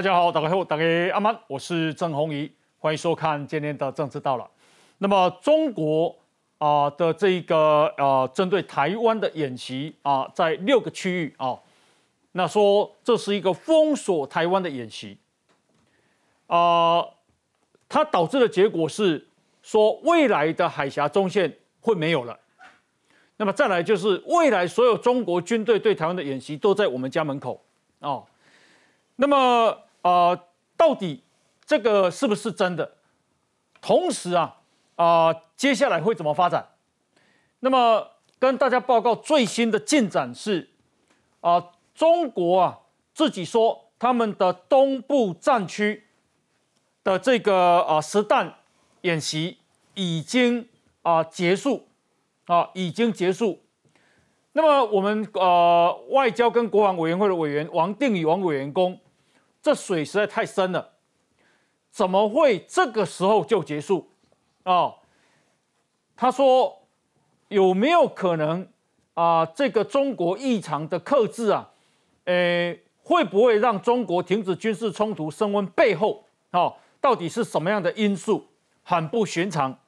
[0.00, 4.50] 大家好，大家好，大家阿曼，我是郑红怡，欢迎收看今天的政治到了。
[4.96, 6.16] 那么中国
[6.56, 11.54] 啊的这个呃针对台湾的演习啊，在六个区域啊，
[12.32, 15.18] 那说这是一个封锁台湾的演习
[16.46, 17.04] 啊，
[17.86, 19.28] 它导致的结果是
[19.60, 22.40] 说未来的海峡中线会没有了。
[23.36, 27.62] 那么再来就是未来所有中国军队对台湾的演习都在我们家门口
[27.98, 28.24] 哦。
[29.16, 30.38] 那么啊，
[30.76, 31.22] 到底
[31.64, 32.96] 这个是不是真的？
[33.80, 34.58] 同时啊
[34.96, 36.68] 啊，接下来会怎么发展？
[37.60, 40.70] 那么跟大家报告最新的进展是
[41.40, 42.80] 啊，中国啊
[43.14, 46.04] 自己说他们的东部战区
[47.04, 48.54] 的这个啊实弹
[49.02, 49.58] 演习
[49.94, 50.68] 已经
[51.02, 51.86] 啊结束。
[52.46, 53.60] 啊，已经结束。
[54.54, 58.98] 那么我们呃外交跟国防委员会的委员王定宇王委员公，
[59.62, 60.92] 这水实在太深了，
[61.90, 64.10] 怎么会这个时候就结束？
[64.62, 64.94] 啊，
[66.16, 66.82] 他说
[67.48, 68.68] 有没有可能
[69.14, 69.44] 啊？
[69.46, 71.70] 这个中国异常的克制啊，
[72.24, 75.66] 呃，会不会让中国停止军事冲突升温？
[75.68, 78.46] 背后啊，到底是什么样的因素？
[78.82, 79.78] 很不寻常。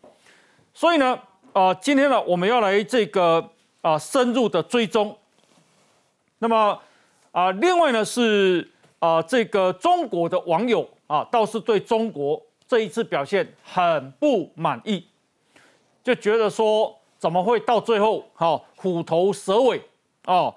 [0.74, 1.18] 所以呢？
[1.52, 3.50] 啊，今天呢，我们要来这个
[3.82, 5.18] 啊深入的追踪。
[6.38, 6.80] 那么
[7.30, 8.71] 啊，另外呢是
[9.02, 15.04] 啊这个中国的网友啊，倒是对中国这一次表现很不满意，
[16.04, 19.82] 就觉得说怎么会到最后哈虎头蛇尾
[20.26, 20.54] 哦？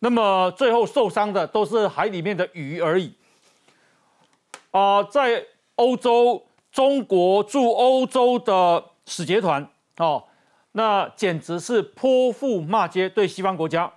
[0.00, 3.14] 那么最后受伤的都是海里面的鱼而已。
[4.72, 9.66] 啊，在欧洲，中国驻欧洲的使节团
[9.96, 10.24] 哦。
[10.72, 13.90] 那简直是泼妇骂街，对西方国家，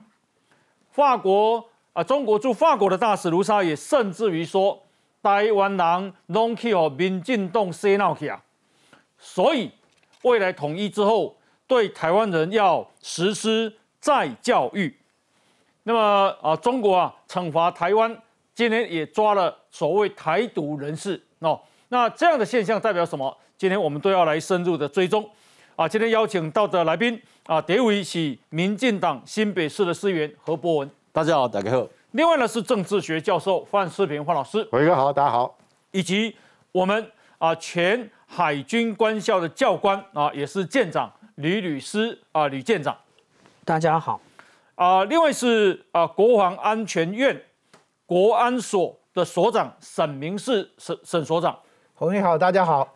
[0.89, 1.68] 法国
[1.99, 4.81] 啊，中国驻法国的大使卢沙也甚至于说，
[5.21, 8.41] 台湾人拢去和民进党洗脑去啊，
[9.17, 9.69] 所以
[10.21, 11.35] 未来统一之后，
[11.67, 14.95] 对台湾人要实施再教育。
[15.83, 18.17] 那么啊，中国啊惩罚台湾，
[18.55, 21.59] 今天也抓了所谓台独人士哦。
[21.89, 23.37] 那这样的现象代表什么？
[23.57, 25.29] 今天我们都要来深入的追踪。
[25.75, 31.87] 啊，今天邀请到的来宾啊，第一位是民进党新北市的市议员何博文，大家好，大家好。
[32.11, 35.57] 另外呢是政治学教授范世平范老师，伟哥好，大家好。
[35.91, 36.35] 以及
[36.71, 42.95] 我们啊前海军官校的教官啊，也是舰长吕律师啊，吕舰长，
[43.65, 44.21] 大家好。
[44.75, 47.43] 啊，另外是啊国防安全院
[48.05, 51.57] 国安所的所长沈明世沈沈所长，
[51.95, 52.95] 洪你好，大家好。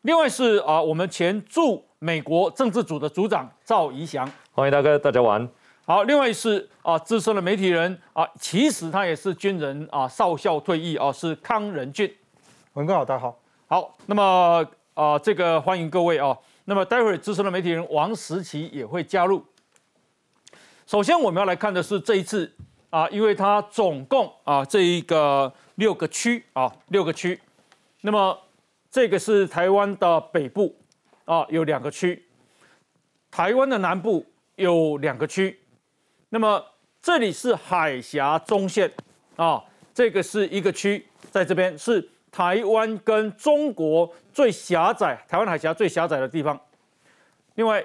[0.00, 5.46] 另外是啊我们前驻美国政治组的组长赵怡翔，欢迎大哥，大家晚。
[5.90, 12.08] 好，另外是啊，资深的媒体人啊，其实他也是军人啊，少校退役啊，是康仁俊。
[12.74, 13.36] 文哥好，大家好。
[13.66, 14.64] 好，那么
[14.94, 16.38] 啊，这个欢迎各位啊。
[16.66, 19.44] 那么待会儿资深的媒体人王石奇也会加入。
[20.86, 22.48] 首先我们要来看的是这一次
[22.90, 27.36] 啊，因为它总共啊这一个六个区啊，六个区。
[28.02, 28.38] 那么
[28.92, 30.72] 这个是台湾的北部。
[31.24, 32.28] 啊，有两个区，
[33.28, 34.24] 台湾的南部
[34.54, 35.58] 有两个区，
[36.32, 36.64] 那么
[37.02, 38.88] 这里是海峡中线
[39.34, 39.60] 啊，
[39.92, 46.58] 这个是一个区，在这边是台湾跟中国最狭窄，台湾海峡最狭窄的地方。
[47.56, 47.84] 另外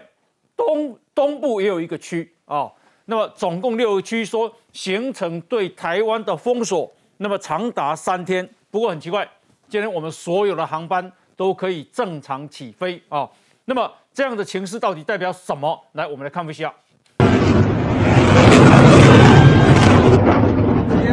[0.55, 2.71] 东东部也有一个区啊，
[3.05, 8.47] 那么总共六个区，说形成对台湾的封锁，那么长达三天。
[8.69, 9.27] 不过很奇怪，
[9.67, 11.11] 今天我们所有的航班。
[11.37, 13.29] 都可以正常起飞啊！
[13.65, 15.77] 那么这样的情势到底代表什么？
[15.91, 16.73] 来，我们来看一下。
[17.19, 17.25] 解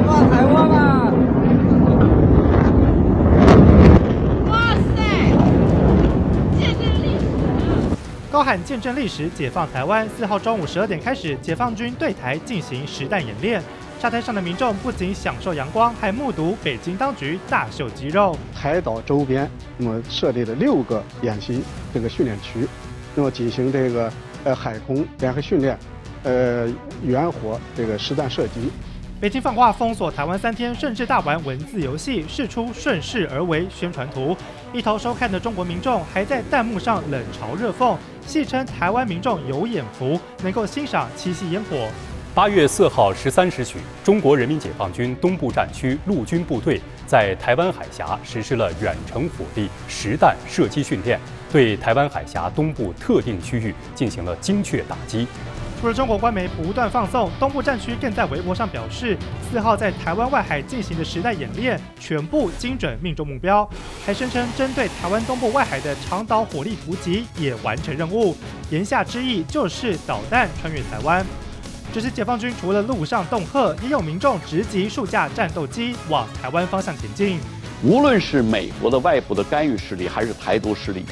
[0.06, 1.12] 放台湾啊！
[4.47, 5.03] 哇塞！
[6.57, 7.24] 见证历史！
[8.42, 10.04] 高喊见证历史，解放台湾。
[10.18, 13.62] 四号中午十二点开始，解放军对台进行实弹演练。
[14.00, 18.36] 沙滩上的民众不仅享受阳光，还目睹北京当局大秀肌肉。
[18.53, 21.62] 台岛周边，那么设立了六个演习
[21.94, 22.66] 这个训练区，
[23.15, 24.12] 那么进行这个
[24.42, 25.78] 呃海空联合训练，
[26.24, 26.68] 呃
[27.04, 28.72] 远火这个实弹射击。
[29.21, 34.36] 北京放话封锁台湾三天，甚至大玩文字游戏，试出顺势而为宣传图。
[34.74, 37.95] 一头收看的中国民众还在弹幕上冷嘲热讽，
[38.27, 41.86] 戏称台湾民众有眼福，能够欣赏七夕烟火。
[42.34, 51.21] 八月四号十三时许，中国人民解放军东部战区陆军部队在台湾海峡实施了远程火力实弹射击训练，
[51.53, 55.27] 对台湾海峡东部特定区域进行了精确打击。
[55.83, 59.19] 除了中国官媒不断放送，东部战区更在微博上表示，
[59.51, 63.69] 四号在台湾外海进行的时代演练全部精准命中目标，
[64.07, 68.37] 还声称针对台湾东部外海的长岛火力突击也完成任务。
[68.71, 71.27] 言下之意就是导弹穿越台湾。
[71.93, 77.41] 这是解放军除了陆上恫吓，也有民众直击数架战斗机往台湾方向前进。
[77.83, 81.05] 无论是美国的外部的干预势力，还是台独势力。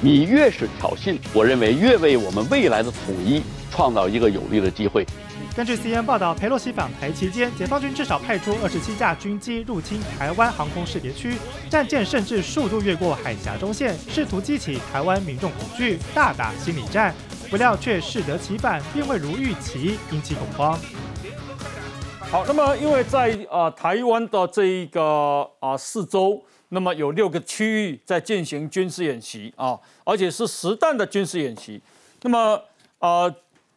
[0.00, 3.40] 你越是挑衅，我认为越为我们未来的统一
[3.76, 5.06] 创造一个有利的机会。
[5.54, 11.34] 根据 CNN 报道，佩洛西访台期间，解放军至少派出二十七架军机入侵台湾航空识别区，
[11.68, 17.14] 战舰甚至数度越过海峡中线，试图激起台湾民众恐惧，大打心理战。
[17.50, 20.78] 不料却适得其反，并未如预期引起恐慌。
[22.18, 26.42] 好，那么因为在呃台湾的这一个啊四周。
[26.70, 31.80] 那么有六个区域在进行军事演习啊，而且是实弹的军事演习。
[32.22, 32.60] 那么
[32.98, 33.32] 呃，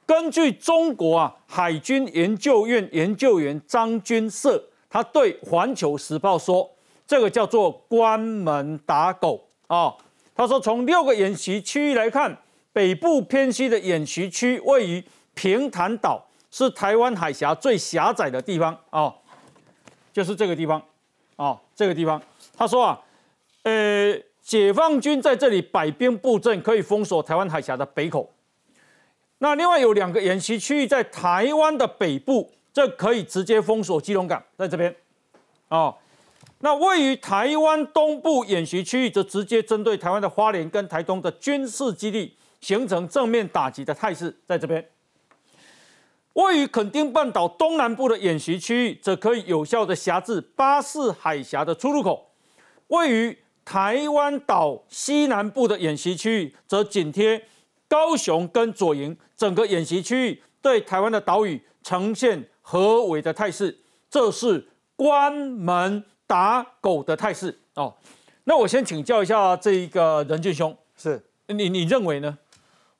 [0.09, 4.59] 根据中国啊海军研究院研究员张军社，
[4.89, 6.67] 他对《环球时报》说，
[7.05, 9.93] 这个叫做关门打狗啊。
[10.33, 12.35] 他说，从六个演习区域来看，
[12.73, 15.03] 北部偏西的演习区位于
[15.35, 19.13] 平潭岛，是台湾海峡最狭窄的地方啊，
[20.11, 20.81] 就是这个地方
[21.35, 22.19] 啊，这个地方。
[22.57, 22.99] 他说啊，
[23.61, 28.27] 呃，解放军在这里摆兵布阵，可以封锁台湾海峡的北口。
[29.39, 34.95] 那另外有两个演习区域在台湾的北部，这可以直接封锁基隆港，在这边。
[35.69, 35.95] 哦，
[36.59, 44.85] 那位于台湾东部演习区域，则直接针对台湾的花莲跟台东的军事基地，形成正面打击的态势，在这边。
[46.33, 52.31] 位于垦丁半岛东南部的演习区域，则可以有效的辖制巴士海峡的出入口。
[52.87, 57.45] 位于台湾岛西南部的演习区域，则紧贴
[57.87, 67.95] 高雄跟左营，整个演习区域对台湾的岛屿呈现合围的态势，这是关门打狗的态势哦。
[68.43, 72.37] 那我先请教一下这一个任俊兄，是你你认为呢？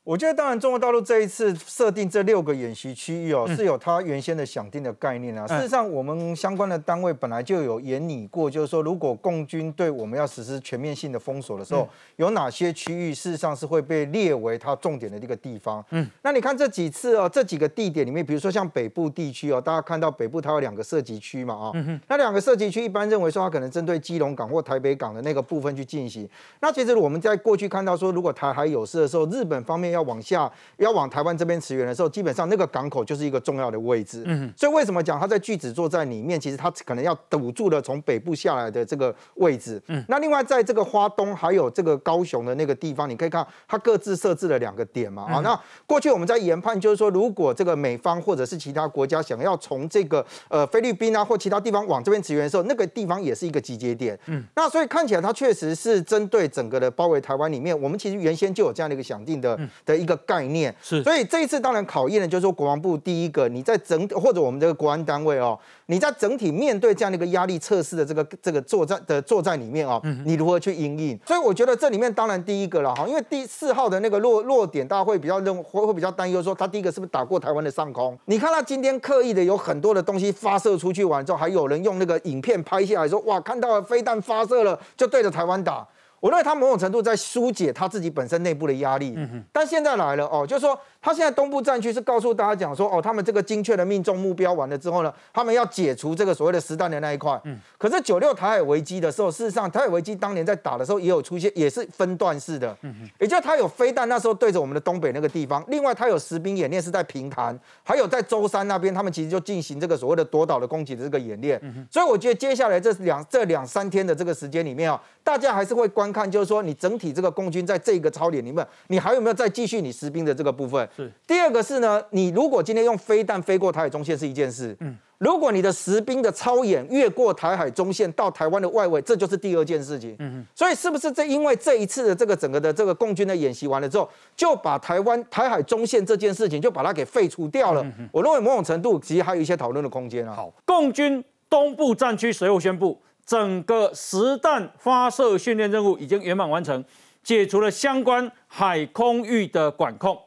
[0.10, 5.46] 我觉得，当然，中国大陆这一次设定这六个演习区域哦，是有它原先的想定的概念啊。
[5.46, 15.86] 事实上，我们相关的单位本来就有研拟过，就是说，如果共军对我们要实施全面性的封锁的时候，有哪些区域事实上是会被列为它重点的一个地方。
[15.92, 21.72] 嗯，那你看这几次哦，这几个地点里面，比如说像北部地区哦，大家看到北部它有两个涉及区嘛啊，
[22.08, 26.28] 那两个涉及区一般认为说它可能针对基隆港或台北港的那个部分去进行。
[26.62, 34.24] 那其实我们在过去看到说，如果台海有事的时候，日本方面要要往下要往台湾这边驰援的时候，基本上那个港口就是一个重要的位置。
[34.26, 39.82] 嗯，所以为什么讲他在巨子座在里面，其实他可能要堵住了从北部下来的这个位置。
[39.88, 45.24] 嗯，那另外在这个花东还有这个高雄的那个地方，你可以看它各自设置了两个点嘛。
[45.24, 54.18] 啊，那过去我们在研判就是说，如果这个美方或者是其他国家想要从这个呃菲律宾啊或其他地方往这边驰援的时候，那个地方也是一个集结点。
[54.28, 60.20] 嗯，那所以看起来它确实是针对整个的包围台湾里面，我们其实原先就有这样的一个想定的的一个。
[60.30, 71.18] 概念是，所以这一次当然考验的就是说国防部第一个，你在整或者我们这个国安单位哦，你在整体面对这样的一个压力测试的这个这个作战的作战里面哦，你如何去应应？
[71.26, 78.16] 所以我觉得这里面当然第一个了哈，因为第四号的那个落落点，大家会比较认会会比较担忧说，他第一个是不是打过台湾的上空？
[78.26, 85.88] 你看他今天刻意的有很多的东西发射出去完之后，还有人用那个影片拍下来说，哇，看到了飞弹发射了，就对着台湾打。
[86.20, 89.18] 我认为他某种程度在疏解他自己本身内部的压力，
[89.52, 90.80] 但现在来了哦，就是说。
[91.02, 97.40] 他现在东部战区是告诉大家讲说，哦，他们这个精确的命中目标完了之后呢，他们要解除这个所谓的实弹的那一块。
[97.46, 97.58] 嗯。
[97.78, 102.76] 可是九六台海危机的时候，事实上台海危机当年在打的时候也有出现，也是分段式的。
[102.82, 105.64] 嗯也就他有飞弹，那时候对着我们的东北那个地方。
[105.70, 111.58] 另外，他有实兵演练是在平潭，还有在舟山那边，他们其实就进行这个所谓的夺岛的攻击的这个演练。
[111.64, 120.89] 嗯所以我觉得接下来这两这两三天的这个时间里面啊，大家还是会观看，就是说你整体这个共军在这个操演里面，你还有没有再继续你实兵的这个部分？
[120.98, 121.10] 是。
[121.26, 121.60] 第二个。
[121.70, 137.86] 是呢，你如果今天用飞弹飞过台海中线是一件事，嗯，如果你的实兵的操演越过台海中线到台湾的外围，这就是第二件事情，嗯所以是不是这因为这一次的这个整个的这个共军的演习完了之后，就把台湾台海中线这件事情就把它给废除掉了？
[138.12, 140.34] 我认为某种程度其实还有一些讨论的空间啊。
[140.34, 146.84] 好，共军东部战区随后宣布，整个实弹发射训练任务已经圆满完成，
[147.22, 150.18] 解除了相关海空域的管控。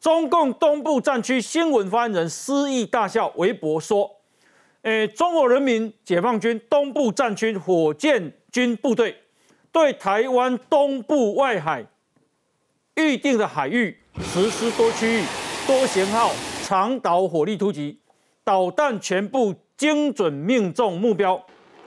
[0.00, 4.10] 中共东部战区新闻发言人施毅大笑，微博说
[4.80, 9.14] ：“诶，中国人民解放军东部战区火箭军部队
[9.70, 11.84] 对台湾东部外海
[12.94, 15.24] 预定的海域实施多区域
[15.66, 16.32] 多型号
[16.64, 18.00] 长导火力突击，
[18.42, 21.38] 导弹全部精准命中目标。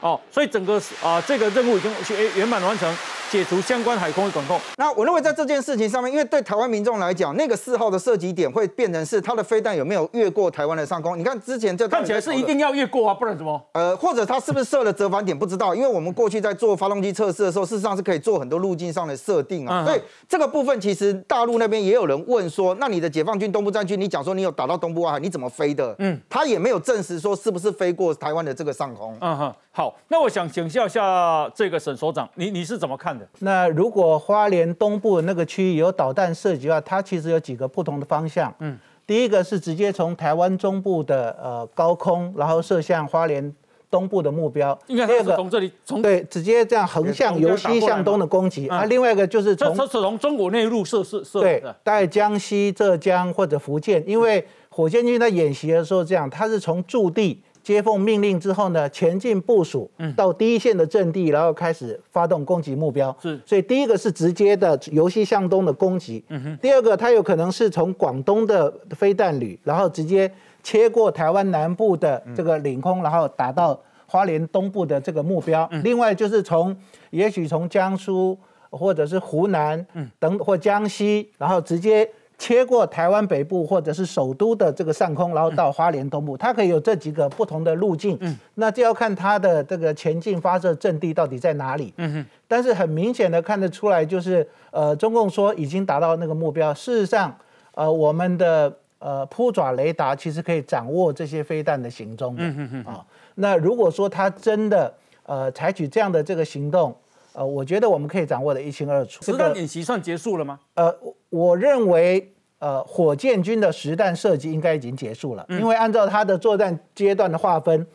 [0.01, 2.95] 哦，所以整个啊这个任务已经诶圆满完成。
[3.33, 4.59] 解除相关海空的管控。
[4.77, 11.17] 那我认为在这件事情上面，因为对台湾民众来讲，那个四号的射击点会变成是它的飞弹有没有越过台湾的上空？
[11.17, 13.59] 你看之前这看起来是一定要越过啊，不然怎么？
[13.71, 15.35] 呃，或者它是不是设了折返点？
[15.35, 19.83] 不知道，因为我们过去在做发动机测试的时候，事实上是可以做很多路径上的设定啊。
[19.83, 19.99] 所以
[20.29, 25.95] 这个部分其实大陆那边也有人问说，那你的解放军东部战区，你讲说你有打到东部外海，你怎么飞的？
[25.97, 29.17] 嗯，他也没有证实说是不是飞过台湾的这个上空。
[29.21, 33.22] 嗯哼，好，那我想请教一下这个沈所长，你你是怎么看的？
[33.39, 38.51] 那如果果花莲东部那个区域有导弹射击的话，它其实有几个不同的方向。
[38.57, 38.75] 嗯，
[39.05, 43.53] 第一个是直接从台湾中部的呃高空，然后射向花莲
[43.89, 44.77] 东部的目标。
[44.87, 48.67] 第二个从这里从对直接这样横向由西向东的攻击。
[48.67, 51.39] 啊，另外一个就是从从从中国内陆射射射。
[51.39, 57.41] 对，在江西、浙江或者福建，因为火箭军在演习的时候这样，它是从驻地。
[57.63, 63.15] 接奉命令之后呢，前进部署到第一线的阵地，然后开始发动攻击目标。
[63.21, 66.23] 是，所以第一个是直接的由西向东的攻击。
[66.27, 66.57] 嗯哼。
[66.61, 70.29] 第二个，它有可能是从广东的飞弹旅，然后直接
[70.61, 75.67] 切过台湾南部的这个领空，然后打到花莲东部的这个目标。
[75.83, 76.75] 另外就是从，
[77.11, 78.37] 也许从江苏
[78.69, 79.87] 或者是湖南
[80.19, 82.09] 等或江西，然后直接。
[82.37, 88.17] 切过台湾北部或者是首都的这个上空，然后到花莲东部，它可以有这几个不同的路径。
[88.21, 91.93] 嗯，那就要看它的这个前进发射阵地到底在哪里。
[91.97, 92.25] 嗯哼。
[92.47, 96.73] 但是很明显的看得出来，就是呃，中共说已经达到那个目标。
[96.73, 97.35] 事实上，
[97.75, 102.35] 呃，我们的呃扑爪雷达其实可以掌握这些飞弹的行踪。
[102.37, 102.93] 嗯哼哼。
[102.93, 104.93] 啊，那如果说他真的
[105.25, 106.95] 呃采取这样的这个行动，
[107.33, 109.23] 呃，我觉得我们可以掌握的一清二楚。
[109.23, 110.59] 实弹演习算结束了吗？
[110.75, 110.95] 呃，
[111.29, 112.29] 我认为。
[112.59, 117.85] 呃，火箭军的实弹射击应该已经结束了，因为按照它的作战阶段的划分，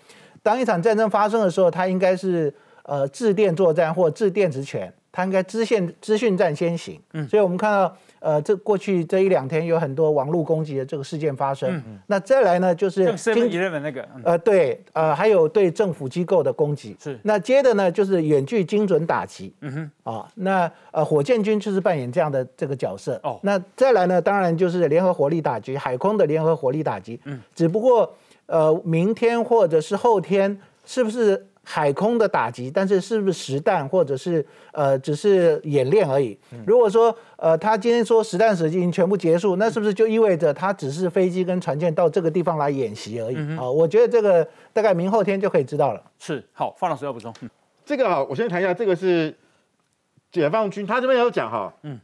[0.43, 2.53] 当一场战争发生的时候，它应该是
[2.83, 7.01] 呃致电作战或致电职权，它应该支线资讯战先行。
[7.15, 7.97] 嗯，所以我们看到。
[8.21, 11.83] 呃，这过去这一两天有很多网络攻击的这个事件发生。
[12.07, 16.97] 那再来呢，就是经济那个，呃，对，呃，还有对政府机构的攻击。
[17.03, 17.19] 是。
[17.23, 19.53] 那接着呢，就是远距精准打击。
[19.61, 20.13] 嗯哼。
[20.13, 23.21] 啊，那呃，火箭军就是扮演这样的这个角色。
[23.23, 23.39] 哦。
[23.43, 27.21] 那再来呢，当然就是联合火力打击，海空的联合火力打击。
[27.25, 27.41] 嗯。
[27.55, 28.15] 只不过，
[28.47, 31.47] 呃，明天或者是后天，是不是？
[31.71, 36.39] 海空的打击，但是是不是实弹，或者是呃只是演练而已？
[36.67, 43.37] 如果说呃他今天说实弹射击已经全部结束，那是不是就意味着他只是飞机跟船舰到这个地方来演习而已？
[43.59, 46.03] 啊，我觉得这个大概明后天就可以知道了。
[46.19, 47.31] 是，好，方老师要补充。
[47.85, 49.37] 这个哈，我先谈一下，这个是
[50.33, 52.01] 解放军，他这边有讲哈，嗯，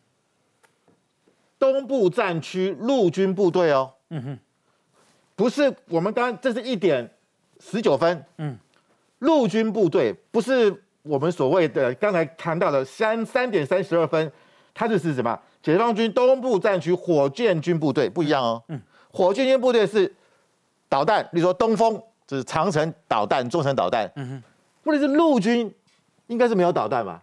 [1.58, 4.38] 东部战区陆军部队哦，嗯哼，
[5.34, 7.08] 不是我们刚这是一点
[7.58, 8.58] 十九分，嗯。
[9.20, 14.30] 陆军部队不是我们所谓的刚才谈到的三三点三十二分，
[14.72, 15.38] 它就是什么？
[15.62, 18.62] 解放军东部战区火箭军部队不一样哦。
[18.68, 18.80] 嗯，
[19.10, 20.14] 火箭军部队是
[20.88, 24.10] 导弹，比如说东风，就是长城导弹、中程导弹。
[24.16, 24.42] 嗯哼，
[24.82, 25.72] 问题是陆军，
[26.26, 27.22] 应该是没有导弹吧？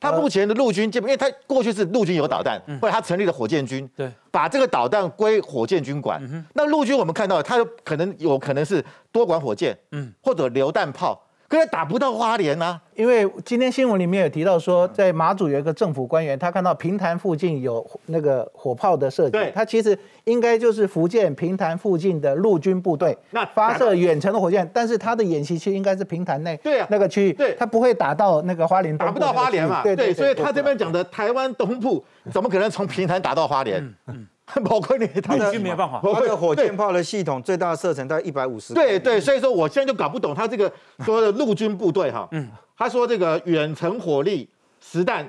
[0.00, 6.20] 他目前的陆军，因为他过去是陆军有导弹，或者他成立了火箭军，对，把这个导弹归火箭军管。
[6.54, 11.22] 那陆军我们看到，他可能有可能是多管火箭，嗯，或者榴弹炮。
[11.50, 33.82] 可是打不到花莲啊，因为今天新闻里面有提到说，在马祖有一个政府官员，他看到平潭附近有那个火炮的射击，他其实应该就是福建平潭附近的陆军部队，那发射远程的火箭，但是他的演习区应该是平潭内，对啊，那个区域，对，他不会打到那个花莲，打不到花莲嘛，对对，所以他这边讲的台湾东部，怎么可能从平潭打到花莲？
[34.06, 34.24] 嗯。
[34.64, 36.00] 包括你，他已经没有办法。
[36.02, 38.74] 他的火箭炮的系统最大的射程大概一百五十。
[38.74, 40.70] 对对，所以说我现在就搞不懂他这个
[41.04, 42.28] 说的陆军部队哈。
[42.32, 42.48] 嗯。
[42.76, 44.48] 他说这个远程火力
[44.80, 45.28] 实弹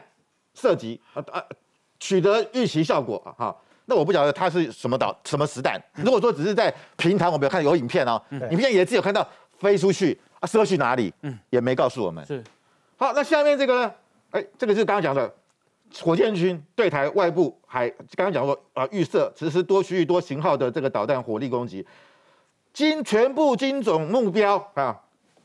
[0.53, 1.43] 射击啊啊，
[1.99, 3.55] 取得预期效果啊哈。
[3.85, 5.81] 那我不晓得他是什么导什么实弹。
[5.95, 9.27] 如果说只是在平台，我们有看有影片哦，影片也只有看到
[9.59, 12.25] 飞出去啊，射去哪里，嗯，也没告诉我们。
[12.25, 12.41] 是。
[12.95, 13.93] 好，那下面这个呢？
[14.31, 15.29] 哎，这个就是刚刚讲的。
[15.99, 21.85] 火箭军对台外部海，刚刚讲过啊，预设实施多区域多型号的这个导弹火力攻击，
[22.71, 24.97] 精全部精准目标啊，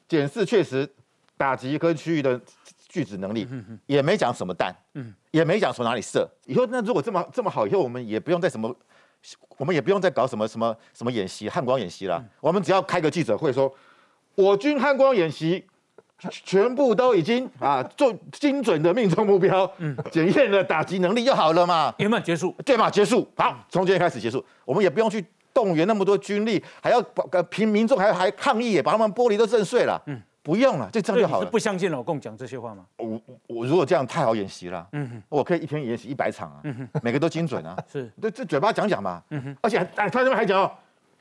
[0.08, 0.88] 检视确实
[1.36, 2.40] 打击跟区域的
[2.88, 3.46] 拒止能力，
[3.86, 6.28] 也没讲什么弹，嗯，也没讲从哪里射。
[6.46, 8.74] 以后那如果这么这么好，以后我们也不用再什么，
[9.58, 13.70] 我们也不用再搞什么什么什么演习汉光演习了，我们只要开个记者会说，
[14.34, 15.66] 我军汉光演习
[16.30, 22.88] 全部都已经啊做精准的命中目标，嗯，检验了打击能力就好了嘛，圆满结束，对嘛？
[22.90, 31.46] 结束，好，从今天开始结束，我们也不用去动员那么多军力，还要把平民众还还抗议，把他们玻璃都震碎了，嗯，不用了，就这样就好了。
[31.50, 32.86] 不相信老共讲这些话吗？
[32.96, 40.72] 我我如果这样太好演习了，嗯哼，我可以一天演习一百场啊，嗯哼，每个都精准啊， 是，这这嘴巴讲讲嘛，嗯哼，而且哎，他这边还讲哦，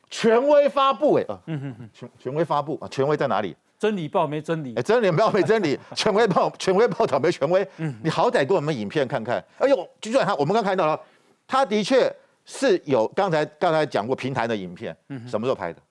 [0.09, 3.55] 权威发布，哎，嗯哼哼，权权威发布啊，权威在哪里？
[3.77, 7.67] 真理报没真理，哎，真理报没真理， 权威报权威报道没权威。
[7.77, 9.43] 嗯，你好歹给我们影片看看。
[9.57, 10.99] 哎呦，就算他，我们刚看到了，
[11.45, 12.11] 他的确
[12.45, 15.81] 是有刚才刚才讲过平台的影片，嗯，什么时候拍的？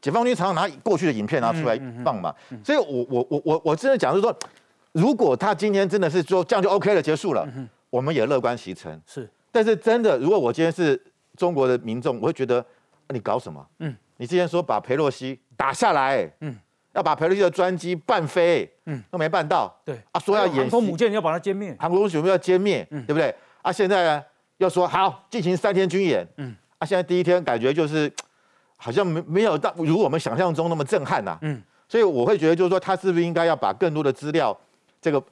[0.00, 2.34] 解放军常常拿过去的影片拿出来放嘛。
[2.64, 4.34] 所以，我我我我我真的讲是说，
[4.92, 7.46] 如果他今天真的是说这样就 OK 了，结束了，
[7.90, 9.00] 我们也乐观其成。
[9.06, 11.00] 是，但是真的，如果我今天是
[11.36, 12.64] 中国的民众，我会觉得
[13.10, 13.64] 你搞什么？
[13.78, 16.58] 嗯，你之前说把佩洛西打下来，嗯。
[16.92, 19.72] 要把佩洛西的专机半飞，嗯，都没办到。
[19.84, 20.00] 对。
[20.12, 23.34] 啊，说要演航空母舰要把它歼灭，航空母舰要歼灭，嗯，对不对？
[23.62, 24.24] 啊，现在呢
[24.58, 28.12] 要说好进行三天军演，嗯，啊，现在第一天感觉就是
[28.76, 34.58] 好像没没有到如我们想象中那么震撼呐，嗯，所以我会觉得就是说他是不是应该要把更多的资料
[35.00, 35.22] 这个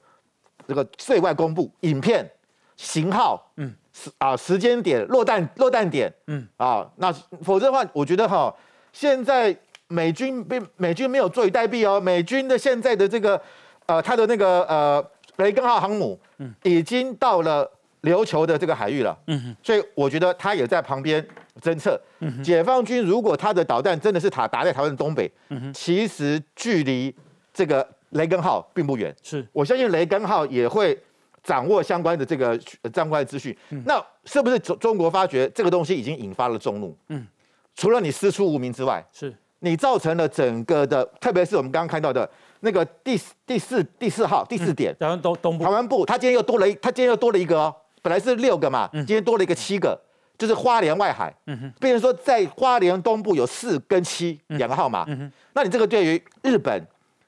[0.66, 2.30] 这个对外公布影片
[2.76, 6.46] 型号，嗯，时啊时间点落弹落弹点，嗯。
[6.56, 7.12] 啊，那
[7.42, 8.54] 否则的话，我觉得哈
[8.92, 9.56] 现在。
[9.88, 13.40] 美军被美军没有坐以待毙哦，美军的现在的这个
[13.86, 15.04] 呃，他的那个呃
[15.36, 17.68] 雷根号航母，嗯，已经到了
[18.02, 21.26] 琉球的这个海域了，嗯哼，所以我觉得他也在旁边
[21.60, 22.00] 侦测。
[22.20, 27.14] 嗯解放军如果他的导弹真的是塔打在台湾的东北，嗯哼，其实距离
[27.54, 29.46] 这个雷根号并不远，是。
[29.52, 30.98] 我相信雷根号也会
[31.42, 32.58] 掌握相关的这个
[32.92, 33.56] 相关的资讯。
[33.86, 36.96] 那是不是中中国发觉这个东西已经引发了众怒？
[37.08, 37.26] 嗯，
[37.74, 39.34] 除了你师出无名之外，是。
[39.60, 42.28] 你造成了整个的，特别是我们刚刚看到的
[42.60, 50.00] 那个第第四第四号第四点，台湾东东部，台湾部，他今天又多了一，他今天又多了一个哦，本来是六个嘛，今天多了一个七个，
[50.36, 56.80] 就是花莲外海，嗯哼，变成说在花莲东部有四跟七两个号码，嗯哼，那你这个对于日本，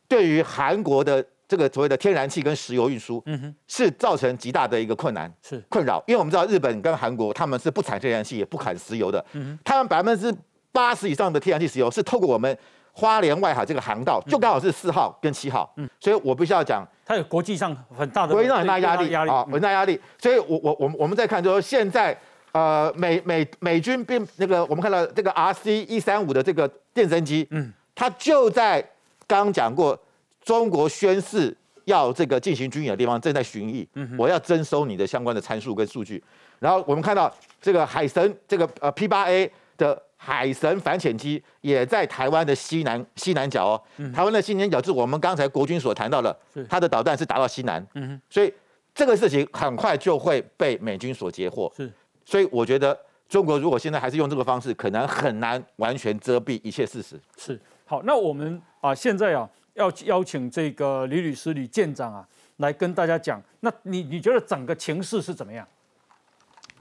[0.07, 5.61] 对于韩国的这个所谓的天然气跟石油运输，嗯哼，是造成极大的一个困难，是。
[5.69, 10.33] 困扰，因为我们知道日本跟韩国他们是不产天然气也不产石油的，嗯哼，他们百分之。
[10.73, 12.57] 八十以上的天然气石油是透过我们
[12.93, 19.99] 花莲外海这个航道，就刚好是四号跟七号，嗯，所以我必须要讲，它有国际上很大的国际上很大压力啊，很大压力。
[20.19, 22.17] 所以我我我们我们在看，就是现在
[22.53, 28.85] 呃美美美军并那个我们看到这个 R C 一三五的这个电侦机，嗯，它就在
[29.27, 29.99] 刚讲过
[30.43, 36.23] 中国宣誓要这个进行军演的地方正在巡弋，嗯，我要征收你的相关的参数跟数据。
[36.59, 40.03] 然后我们看到这个海神这个呃 P 八 A 的。
[40.23, 43.83] 海神反潜机也在台湾的西南西南角哦，
[44.15, 48.21] 台湾的西南角是我们刚才国军所谈到的，它的导弹是打到西南，嗯。
[48.29, 48.53] 所以
[48.95, 51.73] 这个事情很快就会被美军所截获。
[51.75, 51.91] 是，
[52.23, 52.97] 所以我觉得
[53.31, 57.19] 中国如果现在还是用这个方式，可能很难完全遮蔽一切事实。
[57.39, 62.29] 是，好，那我们啊现在啊要邀请这个李律师、李舰长啊
[62.59, 65.67] 来跟大家讲，那你你觉得整个情势是怎么样？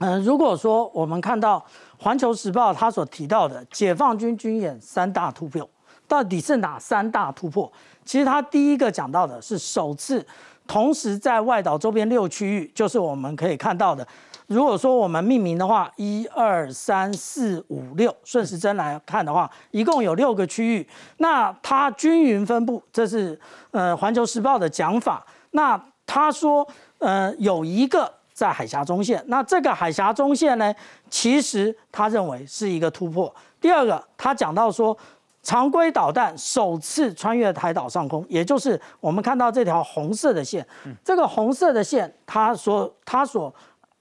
[0.02, 1.58] 嗯，如果说我们看到
[2.02, 5.68] 《环球时报》他所提到的解放军军演三大突破，
[6.08, 7.70] 到底是哪三大突破？
[8.06, 10.26] 其实他第一个讲到的是首次
[10.66, 14.06] 同时在外岛周边六区域，就是我们可以看到的。
[14.46, 20.88] 如果说我们命名的话，一二三四五六，顺时针来看的话，一共有六个区域。
[21.18, 23.38] 那它均匀分布，这是
[23.72, 25.26] 呃《环球时报》的讲法。
[25.50, 28.10] 那他说，呃，有一个。
[28.32, 30.74] 在海峡中线，那这个海峡中线呢，
[31.10, 33.34] 其实他认为是一个突破。
[33.60, 34.96] 第二个，他讲到说，
[35.42, 40.66] 常规导弹首次穿越台岛上空，也就是我们看到这条红色的线。
[41.04, 43.52] 这个红色的线，他所他所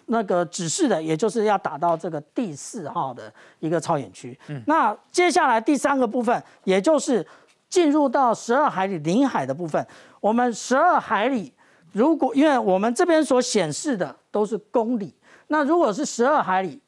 [0.05, 4.37] 那个指示的，也就是要打到这个第四号的一个超远区。
[4.65, 7.25] 那接下来第三个部分，也就是
[7.69, 9.85] 进入到十二海里领海的部分，
[10.21, 11.53] 我们十二海里。
[11.91, 15.11] 如果因为我们这边所显示的都是公里，
[15.47, 16.79] 那如果是十二海里，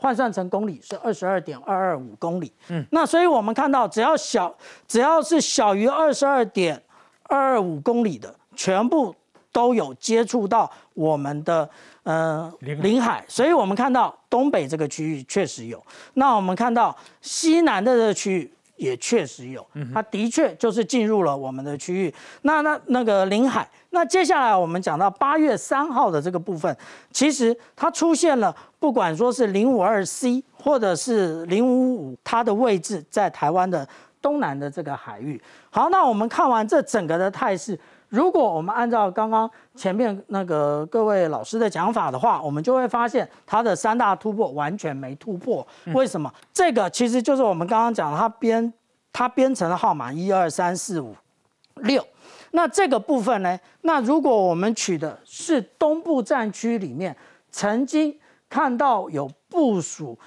[0.00, 2.50] 换算成公里是二十二点二二五公里。
[2.68, 4.52] 嗯，那所以我们看到，只要小，
[4.88, 6.82] 只要是小于二十二点
[7.24, 9.14] 二二五公里的，全部
[9.52, 11.68] 都有接触到我们的
[12.04, 13.22] 呃领海。
[13.28, 15.84] 所以我们看到东北这个区域确实有，
[16.14, 18.50] 那我们看到西南的这个区域。
[18.80, 22.12] 也确实有，它的确就是进入了我们的区域。
[22.42, 26.74] 那那那个领海，那接下来我们讲到八月三号的这个部分，
[27.12, 33.86] 其实它出现了，不管说是零五二 C 或者是零五五，它的位置在台湾的
[34.22, 35.38] 东南的这个海域。
[35.68, 37.78] 好，那我们看完这整个的态势，
[38.10, 45.66] 如果我们按照刚刚前面那个各位老师的讲法的话，我们就会发现它的三大突破完全没突破。
[45.94, 46.30] 为什么？
[46.52, 48.72] 这个其实就是我们刚刚讲它编
[49.12, 51.14] 它编程的号码一二三四五
[51.76, 52.04] 六。
[52.50, 53.58] 那这个部分呢？
[53.82, 57.16] 那如果我们取的是东部战区里面
[57.52, 58.12] 曾经
[58.48, 60.18] 看到有部署，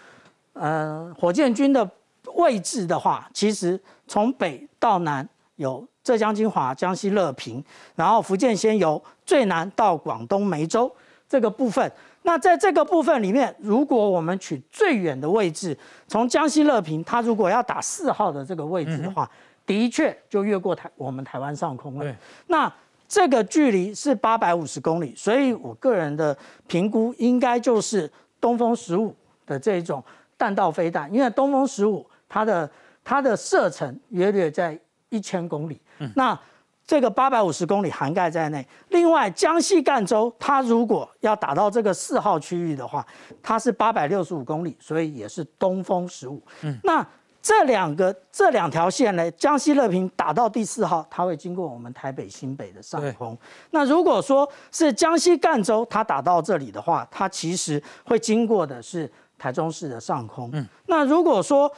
[0.54, 1.88] 呃，火箭军的
[2.36, 7.64] 位置的话，其实从北到南有浙江金华、江西乐平，
[7.96, 10.94] 然后福建仙游，最南到广东梅州
[11.28, 11.92] 这个部分。
[12.24, 19.30] 那在这个部分里面，如果我们取最远的位置，从江西乐平，它如果要打四号的这个位置的话。
[19.66, 22.16] 的确，就越过台我们台湾上空了。
[22.48, 22.70] 那
[23.08, 26.38] 这个距离是八百五十公里，所以我个人的
[26.68, 28.12] 评估应该就是
[28.42, 30.04] 东风十五的这种
[30.38, 32.70] 弹道飞弹，因为东风十五它的
[33.06, 35.80] 它的射程约略在一千公里。
[36.16, 36.38] 那
[36.86, 38.68] 这个八百五十公里涵盖在内。
[38.90, 43.06] 另外，江西赣州它如果要打到这个四号区域的话，
[43.42, 46.42] 它是八百六十五公里，所以也是东风十五。
[46.62, 47.06] 嗯，那。
[47.46, 53.38] 这两个这两条线呢，江西乐平打到第四号，它会经过我们台北新北的上空。
[53.72, 60.52] 那如果说是江西赣州，它打到这里的话，它其实会经过的是台中市的上空。
[60.54, 61.70] 嗯，那如果说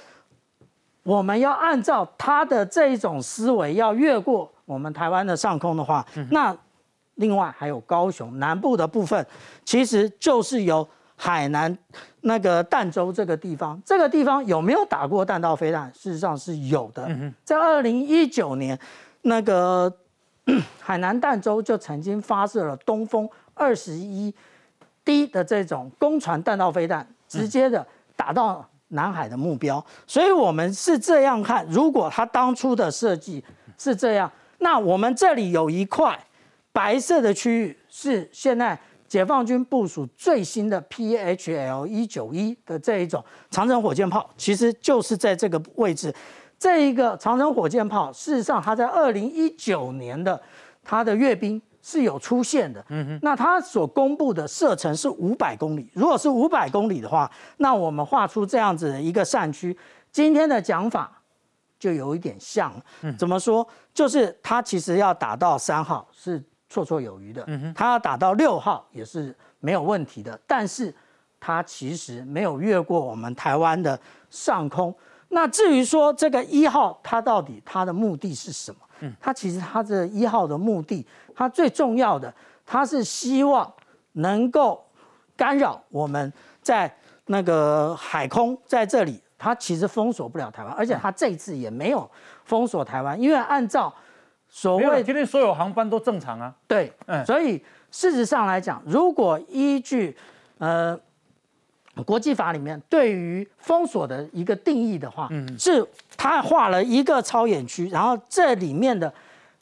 [1.05, 6.53] 我们要按照他的这一种思维，要越过我们台湾的上空的话，那
[7.15, 9.25] 另外还有高雄南部的部分，
[9.63, 10.85] 其实就是由。
[11.17, 11.77] 海南
[12.23, 15.89] 那个儋州这个地方，这个地方有没有打过弹道飞弹？
[15.93, 17.09] 事实上是有的。
[17.45, 18.77] 在二零一九年，
[19.21, 19.89] 那个
[20.77, 24.33] 海南儋州就曾经发射了东风二十一
[25.05, 27.87] D 的这种攻船弹道飞弹，直接的
[28.17, 29.85] 打到南海的目标。
[30.07, 33.43] 所以我们是这样看：如果他当初的设计
[33.77, 36.19] 是这样，那我们这里有一块
[36.71, 38.77] 白色的区域是现在。
[39.07, 46.13] 解放军部署最新的 PHL 一九一的这一种长城火箭炮，其实就是在这个位置。
[46.57, 50.41] 这一个长城火箭炮，事实上它在二零一九年的
[50.83, 52.83] 它的阅兵是有出现的。
[52.89, 53.19] 嗯哼。
[53.21, 55.87] 那它所公布的射程是五百公里。
[55.93, 59.77] 如果是五百公里的话，那我们画出这样子的一个扇区。
[60.11, 61.21] 今天的讲法
[61.77, 62.73] 就有一点像。
[63.01, 63.15] 嗯。
[63.15, 63.67] 怎么说？
[63.93, 66.43] 就是它其实要打到三号是。
[66.67, 70.93] 绰绰有余的，嗯哼，它要打到六号也是没有问题的，但是
[71.39, 73.97] 它其实没有越过我们台湾的
[74.31, 74.93] 上空。
[75.29, 78.81] 那至于说这个一号，它到底它的目的是什么？
[79.01, 82.33] 嗯，它其实它这一号的目的，它最重要的，
[82.65, 83.71] 它是希望
[84.13, 84.83] 能够
[85.35, 86.91] 干扰我们在
[87.25, 92.09] 那个海空在这里，它其实封锁不了台湾，而且它这次也没有
[92.45, 93.93] 封锁台湾，因为按照。
[94.47, 100.15] 所谓今天所有航班都正常啊，对，嗯，所以事实上来讲，如果依据
[100.59, 100.97] 呃
[102.05, 109.13] 国际法里面对于封锁的一个定义的话，嗯，是它画了一个超远区，然后这里面的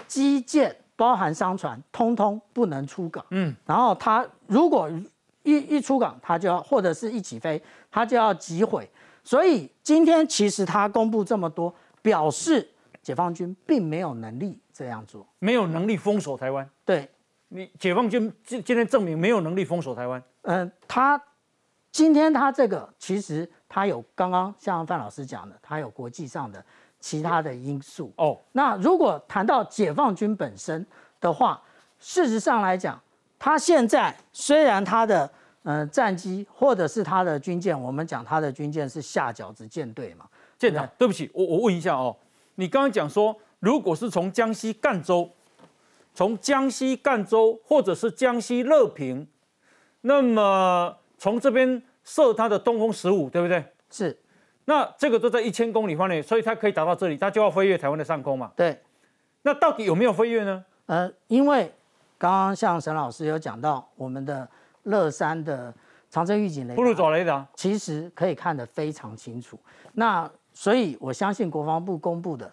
[0.05, 4.89] 基建包含商船，通通不能出港，嗯，然后他如果
[5.43, 7.61] 一一出港，他就要或者是一起飞，
[7.91, 8.89] 他就要击毁。
[9.21, 12.65] 所以今天其实他公布这么多，表示
[13.01, 14.57] 解放军并没有能力。
[14.71, 16.67] 这样做没有能力封锁台湾。
[16.85, 17.07] 对，
[17.49, 20.23] 你解放军今今天证明没有能力封锁台湾。
[20.43, 21.21] 嗯，他
[21.91, 26.65] 今天他这个其实他有刚刚像范老师讲的，他有国际上的
[27.03, 28.13] 其他的因素。
[28.15, 30.85] 哦，那如果谈到解放军本身
[31.19, 31.61] 的话，
[31.99, 32.97] 事实上来讲，
[33.37, 35.29] 他现在虽然他的
[35.63, 40.25] 嗯战机或者是他的军舰，我们讲他的军舰是下饺子舰队嘛？
[40.57, 42.15] 舰长，对不起，我我问一下哦，
[42.55, 43.35] 你刚刚讲说。
[43.59, 45.29] 如果是从江西赣州，
[46.13, 49.25] 从江西赣州或者是江西乐平，
[50.01, 53.63] 那么从这边射它的东风十五，对不对？
[53.89, 54.19] 是。
[54.65, 58.51] 那这个都在一千公里范围，所以它可以达到这里，它就要飞越台湾的上空嘛？
[58.55, 58.79] 对。
[59.43, 60.63] 那到底有没有飞越呢？
[60.85, 61.71] 呃，因为
[62.17, 64.47] 刚刚像沈老师有讲到，我们的
[64.83, 65.73] 乐山的
[66.09, 69.59] 长征预警雷，不如走雷达，其实可以看得非常清楚。
[69.93, 72.51] 那所以我相信国防部公布的。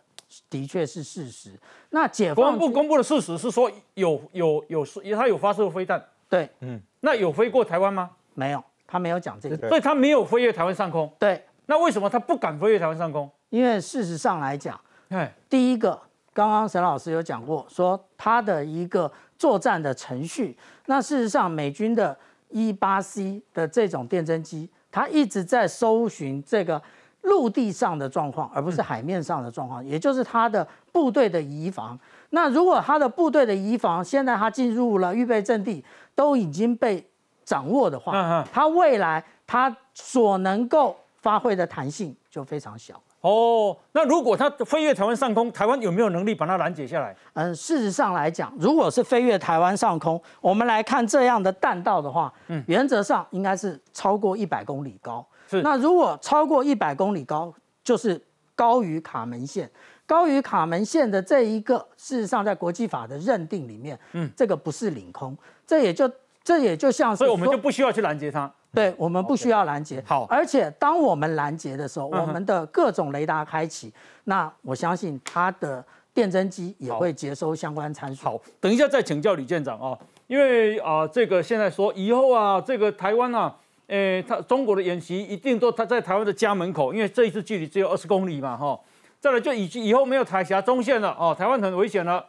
[0.49, 1.51] 的确是事实。
[1.89, 6.01] 那解放部公布的事实是说有有有是，它有发射飞弹。
[6.29, 8.09] 对，嗯，那有飞过台湾吗？
[8.35, 11.13] 没有，他没有讲这个，所以他没有飞越台湾上空。
[11.19, 13.31] 对，那为什么他不敢飞越台湾上空？
[13.51, 14.79] 因为事实上来讲，
[15.11, 15.97] 哎，第一个，
[16.33, 20.59] 刚刚沈老师有讲过，说他的一个作战的程序。
[20.87, 26.83] 那事实上，美军的 E 八 C 的这种电侦机，它一直在搜寻这个
[27.21, 31.97] 陆地上的状况，而不是海面上的状况，也就是他的部队的移防。
[32.31, 35.85] 那如果他的部队的移防现在他进入了预备阵地，
[36.17, 37.09] 都已经被
[37.45, 43.01] 掌握的话，他未来他所能够发挥的弹性就非常小。
[43.21, 47.15] 哦，那如果它飞越台湾上空，台湾有没有能力把它拦截下来？
[47.35, 55.27] 嗯，事实上来讲，如果是飞越台湾上空，我们来看这样的弹道的话，嗯，原则上应该是超过一百公里高。
[55.49, 57.53] 是，那如果超过一百公里高，
[57.85, 58.19] 就是
[58.55, 59.71] 高于卡门线。
[60.07, 66.11] 高于卡门线的这一个，事实上在国际法的认定里面，嗯，这个不是领空，这也就
[66.43, 68.51] 这也就像是，所以我们就不需要去拦截它。
[68.73, 70.03] 对，我们不需要拦截。
[70.07, 73.93] 好，而且当我们拦截的时候，我们的各种雷达开启，
[74.25, 78.25] 那我相信它的电侦机也会接收相关参数。
[78.25, 83.55] 好，等一下再请教李舰长啊，因为啊，这个现在说以后啊，这个台湾啊，
[83.89, 88.79] 诶，他中国的演习一定都他在台湾的家门口，因为这一次距离只有二十公里嘛，哈。
[89.21, 92.25] 再来就以以后没有台峡中线了哦，台湾很危险了。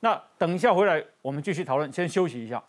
[0.00, 2.62] 那等一下回来我们继续讨论，先休息一下。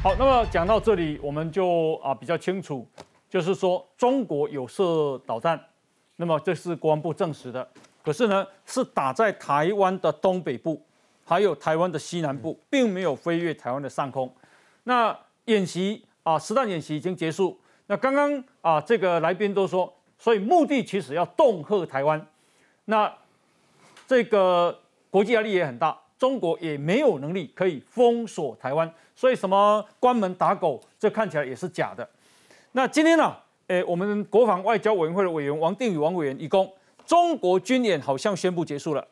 [0.00, 2.86] 好，那么讲到这里，我们就啊比较清楚，
[3.28, 5.60] 就是说中国有射导弹，
[6.14, 7.68] 那么这是国防部证实的。
[8.00, 10.80] 可是呢，是打在台湾的东北部，
[11.24, 14.32] 还有台湾的西南部，并没有飞越台湾的上空。
[14.84, 15.14] 那
[15.46, 17.58] 演习啊，实弹演习已经结束。
[17.88, 22.24] 那刚刚啊，这个来宾都说，所以目的其实要恫吓台湾。
[22.84, 23.12] 那
[24.06, 24.78] 这个
[25.10, 25.98] 国际压力也很大。
[26.16, 32.08] 中国也没有能力可以封锁台湾，所以什么关门打狗，这看起来也是假的。
[32.70, 33.34] 那今天呢？
[33.66, 36.72] 诶，我们国防外交委员会的委员王定宇王委员一公，
[37.04, 39.04] 中国军演好像宣布结束了。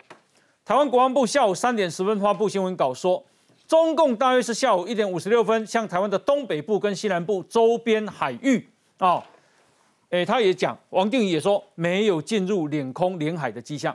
[0.64, 3.20] 台湾国防部下午三点十分发布新闻稿说，
[3.66, 8.64] 中共大约是下午一点五十六分向台湾的东北部跟西南部周边海域
[8.98, 9.20] 啊，
[10.10, 13.94] 诶，他也讲，王定宇也说没有进入领空领海的迹象。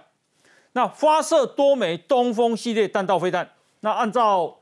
[0.74, 4.58] 那发射多枚东风系列弹道飞弹，那按照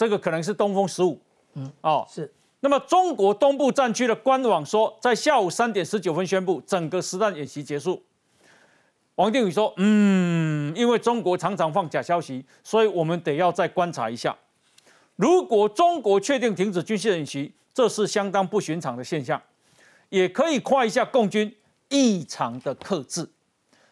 [0.00, 1.20] 这个可能是东风十五，
[1.52, 2.32] 嗯，哦，是。
[2.60, 8.02] 那么中国东部战区的官网说，在下午三点十九分宣布整个实弹演习结束。
[9.16, 14.34] 王定宇说，嗯，因为中国常常放假消息，所以我们得要再观察一下。
[15.16, 19.38] 如果中国确定停止军事演习，这是相当不寻常的现象，
[20.08, 21.54] 也可以夸一下共军
[21.90, 23.28] 异常的克制。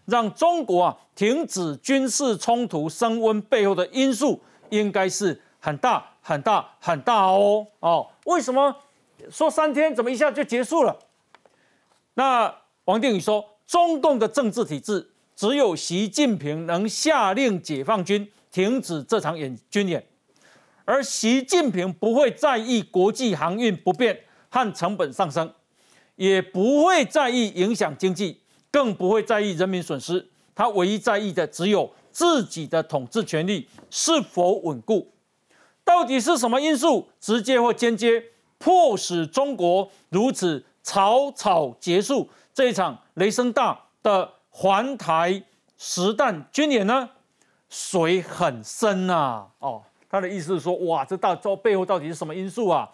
[0.06, 4.40] 让中国啊停止军事冲突升温背后的因素
[4.70, 8.74] 应该是很大很大很大哦哦，为什么
[9.30, 10.96] 说三天怎么一下就结束了？
[12.14, 20.04] 那王定宇说，中共的政治体制只有习近平能下令解放军停止这场演军演，
[20.84, 24.18] 而习近平不会在意国际航运不便
[24.48, 25.52] 和成本上升，
[26.16, 28.40] 也不会在意影响经济。
[28.70, 35.10] 更不会在意人民损失，他唯一在意的只有自己的统治权力是否稳固。
[35.88, 38.22] 到底是什么因素直接或间接
[38.58, 45.42] 迫使中国如此草草结束这一场雷声大的环台
[45.78, 47.08] 实弹军演呢？
[47.70, 49.46] 水很深呐！
[49.60, 52.86] 哦，他的意思是说，哇，这大招背后到底是什么因素啊？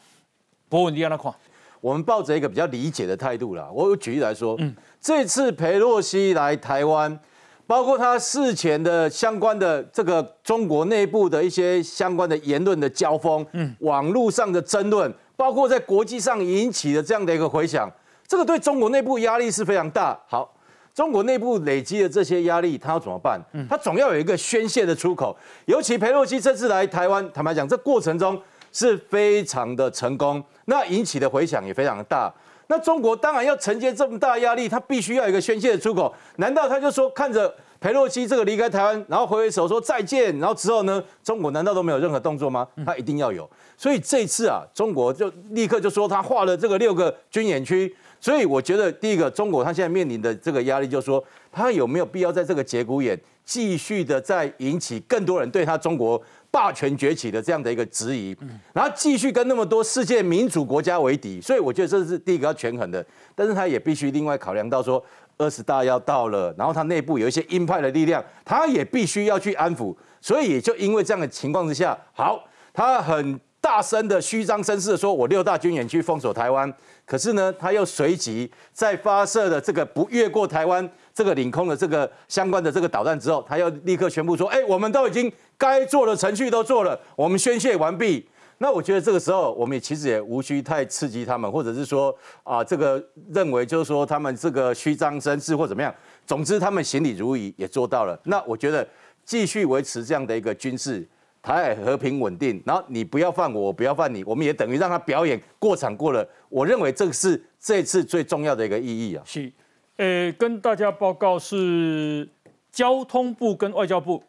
[0.69, 1.35] 博文，你让他看。
[1.81, 3.69] 我们抱着一个比较理解的态度啦。
[3.73, 7.19] 我举例来说，嗯，这次裴洛西来台湾，
[7.67, 17.91] 包括他事前的相关的这个中国内部的一些相关的言论的交锋，嗯，网络上的争论，包括在国际上引起的这样的一个回响，
[18.27, 20.19] 这个对中国内部压力是非常大。
[20.29, 20.53] 好，
[20.95, 23.41] 中国内部累积的这些压力，他要怎么办？
[23.53, 25.37] 嗯，他总要有一个宣泄的出口。
[25.67, 28.41] 尤其裴洛西这次来台湾，坦白讲，这过程中。
[28.77, 32.29] 是非常的成功，那引起的回响也非常的大。
[32.67, 36.13] 那中国当然要承接这么大压力，他必须要有一个宣泄的出口。
[36.37, 42.67] 难道他就说看着裴洛西这个离开台湾，然后挥挥手说再见，然后之后呢，中国难道都没有任何动作吗？
[42.87, 43.49] 他一定要有。
[43.77, 47.95] 所以这次啊，中国就立刻就说他划了这个六个军演区。
[48.19, 51.23] 所以我觉得第一个，中国他现在面临的这个压力，就是说
[51.53, 56.21] 他有没有必要在这个节骨眼继续的再引起更多人对他中国。
[56.55, 58.37] 霸权崛起的这样的一个质疑，
[58.73, 63.05] 然后继续跟那么多世界民主国家为敌，所以我觉得这是第一个要权衡的。
[63.35, 65.05] 但是他也必须另外考量到说，
[65.37, 69.93] 二十大要到了，然后他内部有一些鹰派的力量，他也必须要去安抚。
[70.21, 76.73] 所以也就因为这样的情况之下，好，他很大声的虚张声势的说，我六大军演区封锁台湾，
[77.05, 80.89] 可是呢，他又随即在发射的这个不越过台湾。
[81.15, 95.93] 这个领空的这个相关的这个导弹之后，他要立刻宣布说：“哎，我们都已经该做的程序都做了，我们宣泄完毕。”那我觉得这个时候，我们也其实也无需太刺激他们，或者是说啊，这个认为就是说他们这个虚张声势或怎么样。
[96.25, 98.19] 总之，他们行礼如仪也做到了。
[98.25, 98.87] 那我觉得
[99.25, 101.07] 继续维持这样的一个军事，
[101.43, 106.27] 台海和平稳定，然后你不要犯我，我不要犯你，我们也等于让他表演过场过了。
[106.49, 109.23] 我认为这个是这次最重要的一个意义啊。
[109.27, 109.53] 是，
[109.97, 112.29] 呃，跟大家报告是
[112.73, 114.23] 交通部跟外交部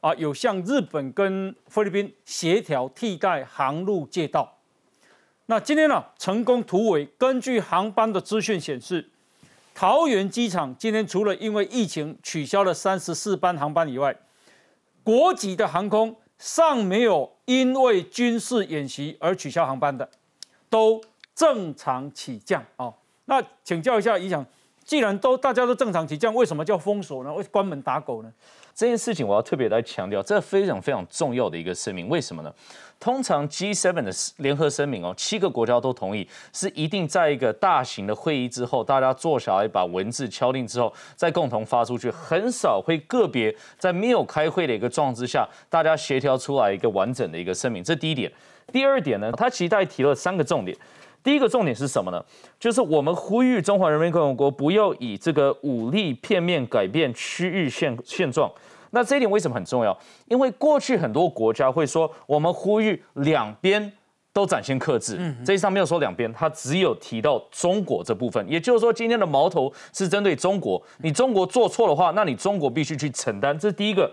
[0.00, 4.58] 啊，有向日本跟菲律宾协调替代航路借道。
[5.46, 7.06] 那今天呢，成功突围。
[7.18, 9.10] 根据航班的资讯显示。
[9.72, 14.14] 桃园机场今天除了因为疫情取消了三十四班航班以外，
[15.02, 20.06] 国籍的航空尚没有因为军事演习而取消航班的，
[20.68, 21.00] 都
[21.34, 22.92] 正常起降啊。
[23.24, 24.44] 那请教一下，李想，
[24.90, 27.32] 既然都大家都正常起降，为什么叫封锁呢？
[27.32, 28.32] 为关门打狗呢？
[28.74, 32.08] 这件事情我要特别来强调，这非常非常重要的一个声明。
[32.08, 32.52] 为什么呢？
[32.98, 42.10] 通常 G7 的联合声明哦，七个国家都同意，是一定在一个大型的会议之后，大家坐下来把文字敲定之后，再共同发出去。
[42.10, 47.84] 很少会个别在没有开会的一个状况之下，大家协调出来一个完整的一个声明。
[47.84, 48.32] 这第一点。
[48.72, 50.76] 第二点呢，他其实大概提了三个重点。
[51.22, 52.24] 第一个重点是什么呢？
[52.58, 58.50] 就是我们呼吁中华人民共和国不要以这个武力片面改变区域现现状。
[58.90, 59.96] 那这一点为什么很重要？
[60.26, 63.92] 因为过去很多国家会说，我们呼吁两边
[64.32, 65.16] 都展现克制。
[65.18, 68.44] 嗯，这一上没有说两边，他只有提到中国这部分。
[68.48, 70.82] 也就是说，今天的矛头是针对中国。
[71.02, 73.56] 你中国做错的话，那你中国必须去承担。
[73.56, 74.10] 这是第一个。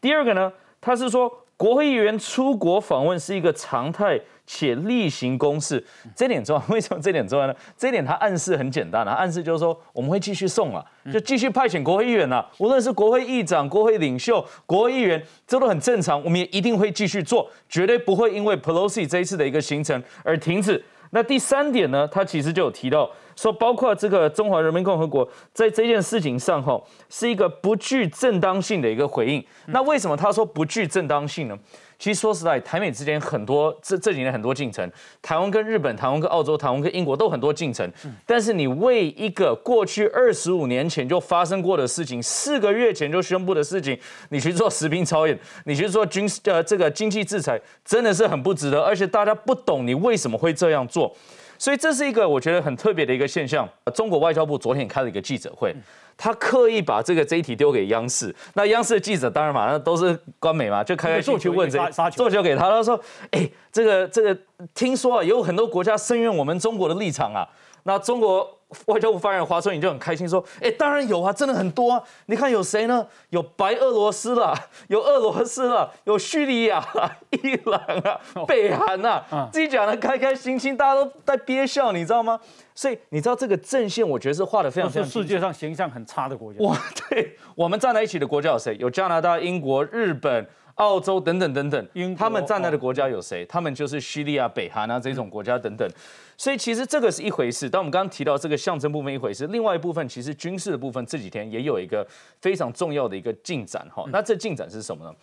[0.00, 4.20] 第二个呢，他是说国会议员出国访问是一个常态。
[4.48, 6.62] 且例行公事，这点重要。
[6.72, 7.54] 为什么这点重要呢？
[7.76, 10.80] 这点它暗示很简单啊，暗示就是说我们会继续送啊，
[11.12, 16.22] 就继续派遣国会议员啊，无论是国会议长、国会领袖、国会议员，这都很正常。
[16.22, 20.80] 我们也一定会继续做，绝对不会因为 Pelosi 这一次的一个行程而停止。
[21.10, 29.44] 那第三点呢，他其实就有提到说，包括这个中华人民共和国在这件事情上，哈，是一个不具正当性的一个回应。
[29.66, 31.56] 那为什么他说不具正当性呢？
[31.98, 34.86] 其实说实在，台美之间很多这这几年很多进程，
[35.22, 37.90] 台湾跟日本、台湾跟澳洲、台湾跟英国都很多进程。
[38.26, 48.82] 但是你为一个过去二十五年前就发生过的事情，四个月前就宣布的事情，你去做实兵操演，你去做军呃这个经济制裁，真的是很不值得。
[48.82, 51.10] 而且大家不懂你为什么会这样做，
[51.58, 53.68] 所以这是一个我觉得很特别的一个现象。
[53.94, 55.74] 中国外交部昨天开了一个记者会。
[56.18, 61.78] 他刻意把这个这一题丢给央视，那央视的记者当然嘛，那都是官媒嘛，就开开心去问这
[62.10, 62.98] 做球给他，他说
[63.32, 64.40] ：“哎，这个这个，
[64.74, 67.46] 听说啊，有很多国家声援我们中国的立场啊。”
[67.84, 68.55] 那中国
[68.86, 72.02] 外交部发言人华春莹就很开心说：“哎，当然有啊，真的很多啊。
[72.26, 73.06] 你看有谁呢？
[73.30, 74.54] 有白俄罗斯了，
[74.88, 76.84] 有俄罗斯了，有叙利亚、
[77.30, 82.40] 伊朗啊，北韩啊，自己讲的开开心心，大家都在憋笑，你知道吗？”
[82.74, 85.08] 所以你知道这个阵线，我觉得是画的非常非常。
[85.08, 86.62] 世界上形象很差的国家。
[86.62, 86.76] 哇，
[87.08, 88.76] 对我们站在一起的国家有谁？
[88.78, 91.88] 有加拿大、英国、日本、澳洲等等等等。
[92.14, 93.46] 他们站在的国家有谁？
[93.46, 95.88] 他们就是叙利亚、北韩啊这种国家等等。
[96.36, 97.68] 所以其实这个是一回事。
[97.68, 102.06] 当我们刚刚提到这个象征部分一回事，另外一部分其实军事的部分这几天也有一个
[102.40, 104.04] 非常重要的一个进展哈。
[104.12, 105.14] 那这进展是什么呢？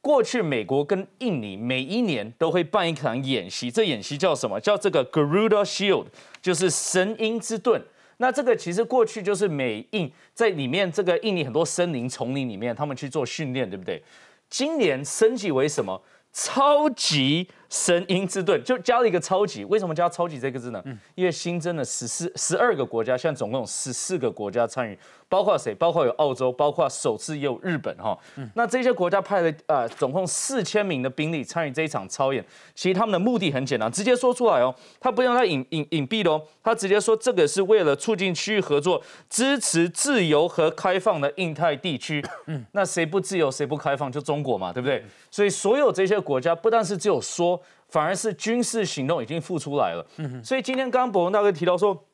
[0.00, 4.60] 过去美国跟印尼每一年都会办一场演习，这演习叫什么？
[4.60, 6.06] 叫这个 Garuda Shield，
[6.40, 7.82] 就是神鹰之盾。
[8.18, 14.02] 那这个其实过去就是美印在里面，这个印尼很多森林丛林里面，他们去做训练，对不对？
[14.48, 16.00] 今年升级为什么？
[16.32, 20.82] 超级神鹰之盾就加了一个超级，为什么加超级这个字呢？
[21.14, 24.98] 因为新增了十四十二个国家，现在总共有十四个国家参与。
[25.28, 25.74] 包括谁？
[25.74, 28.18] 包括有澳洲，包括首次也有日本哈。
[28.54, 32.44] 那这些国家派了呃，总共四千名的兵力参与这一场操演。
[32.74, 34.74] 其实他们的目的很简单，直接说出来哦。
[34.98, 42.24] 他不用他隐隐隐蔽的哦，他直接说这个是为了促进区域合作，支持自由和开放的印太地区。
[42.46, 45.04] 嗯，那谁不自由，谁不开放，就中国嘛，对不对？
[45.30, 47.60] 所以所有这些国家不但是只有说，
[47.90, 50.06] 反而是军事行动已经付出来了。
[50.16, 52.06] 嗯所以今天刚刚博文大哥提到说，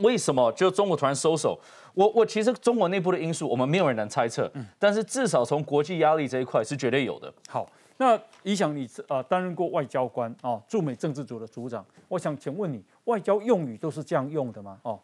[0.00, 1.58] 为什么就中国突然收手？
[1.96, 7.32] 我我其实中国内部的因素，我们没有人能猜测，但是至少从国际压力这一块是绝对有的。
[7.48, 7.66] 好，
[7.96, 14.78] 那李想你呃担任过外交官啊，驻美政治组的组长，我想请问你，外交用语都是这样用的吗？
[14.82, 15.00] 哦，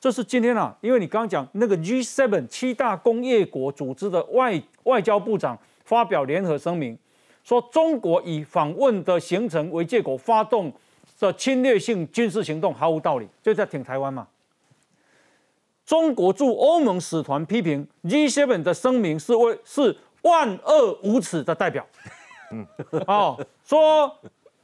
[0.00, 6.98] 这是今天啊，因为你刚刚讲那个 G7 七大工业国组织的外外交部长发表联合声明，
[7.42, 10.72] 说中国以访问的行程为借口发动
[11.20, 14.26] 的侵略性军事行动毫无道理，就在挺台湾嘛。
[15.84, 21.86] 中国驻欧盟使团批评 G7 的声明是为是万恶无耻的代表，
[22.50, 22.66] 嗯，
[23.06, 24.10] 哦，说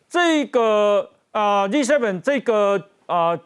[0.08, 3.38] 这个啊 G7 这个啊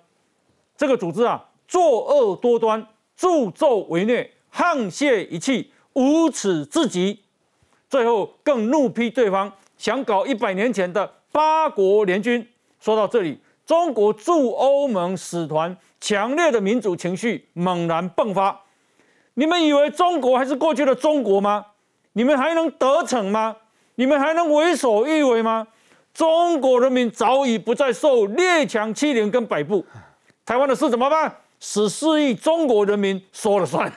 [0.77, 7.20] 这个组织啊，作恶多端，助纣为虐，沆瀣一气，无耻至极，
[7.89, 12.47] 最后更怒批对方想搞一百年前的八国联军。
[12.79, 18.60] 说到这里，中国驻欧盟使团强烈的民主情绪猛然迸发。
[19.34, 21.66] 你们以为中国还是过去的中国吗？
[22.12, 23.56] 你们还能得逞吗？
[23.96, 25.66] 你们还能为所欲为吗？
[26.12, 29.84] 中国人民早已不再受列强欺凌跟摆布，
[30.44, 31.40] 台湾的事怎么办？
[31.58, 33.92] 十四亿中国人民说了算。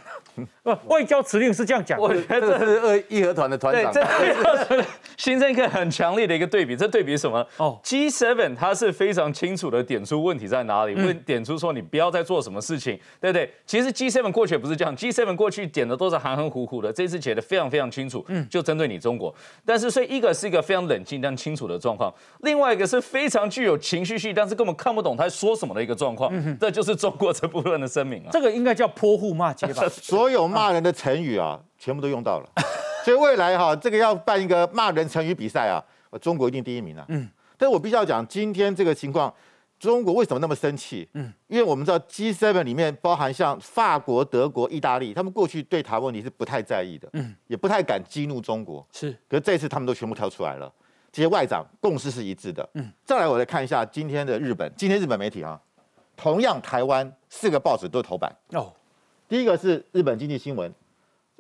[0.86, 4.86] 外交辞令是这样讲，我觉得这是二义和团的团长，这
[5.18, 6.76] 形成一个很强烈的一个对比。
[6.76, 7.46] 这对比什么？
[7.58, 13.52] 哦，G7 它是非常清楚的点出问题在哪里，问点出说你不要再做什么事情，对不对？
[13.66, 19.34] 其实 G7 过去也不是这样，G7 过去点的都是含含糊糊的，这次写的非常非常清楚，嗯，就针对你中国。
[19.66, 28.30] 但是所以一个是一个非常冷静但清楚的状况，另外一个是非常具有情绪性，但是根本看不懂他在说什么的一个状况，嗯这就是中国这部分的声明啊。
[28.32, 29.88] 这个应该叫泼妇骂街吧？
[29.90, 32.50] 所有骂人的成语啊，全部都用到了，
[33.06, 35.84] 所以未来哈，这个要办一个骂人成语比赛啊，
[36.20, 37.06] 中国一定第一名啊。
[37.10, 39.34] 嗯，但是我必须要讲，今天这个情况，
[39.80, 41.08] 中国为什么那么生气？
[41.14, 48.86] 嗯，因为我们知道 G7 里面包含像法国、德国、意大利，他们过去对台湾问题是不太在意的，嗯，也不太敢激怒中国。
[48.92, 50.72] 是，可是这次他们都全部跳出来了，
[51.12, 52.68] 这些外长共识是一致的。
[52.74, 55.60] 嗯，再来我来看一下今天的日本，今天日本媒体啊，
[56.16, 58.74] 同样台湾四个报纸都头版哦。
[59.28, 60.74] 第一个是日本经济新闻，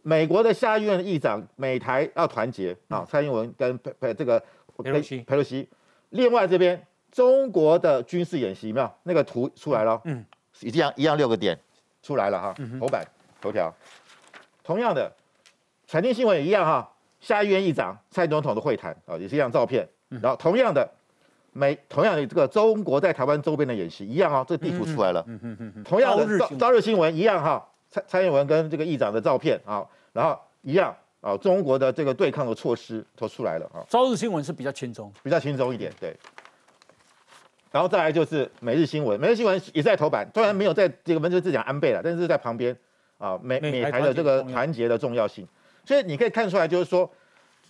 [0.04, 4.38] 美国的下议院议长美台要团结啊，蔡英文跟佩佩这个
[4.84, 5.68] 佩洛西，佩洛西。
[6.10, 10.26] 另外这边中国的军事演习，没有那个图出来了，嗯，
[10.60, 11.58] 一样一样六个点
[12.04, 13.06] 出来了哈，头版
[13.40, 13.74] 头条。
[14.64, 15.10] 同样的，
[15.86, 19.88] 财经新闻也一样哈，下议院议长蔡总统的会谈啊，也是一样照片。
[20.10, 20.90] 然后同样的
[21.54, 25.24] 美，同样的这个中国在台湾周边的演习一样啊，这地图出来了。
[25.28, 25.84] 嗯嗯嗯嗯。
[25.86, 27.66] 同样的朝朝日新闻一样哈。
[27.90, 33.80] 蔡蔡英文跟这个议长的照片啊，然后一样啊，中国的这个对抗的措施都出来了啊。
[33.90, 36.16] 朝日新闻是比较轻松，比较轻松一点，对。
[37.72, 42.76] 然后再来就是每日新闻，每日新闻也在头版，虽然没有在这个文字字讲安倍了，但是在旁边
[43.18, 45.48] 啊，美美台的这个团结的重要性。
[45.86, 47.10] 所以你可以看出来，就是说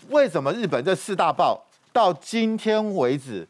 [0.09, 3.47] 为什么日本这四大报到今天为止，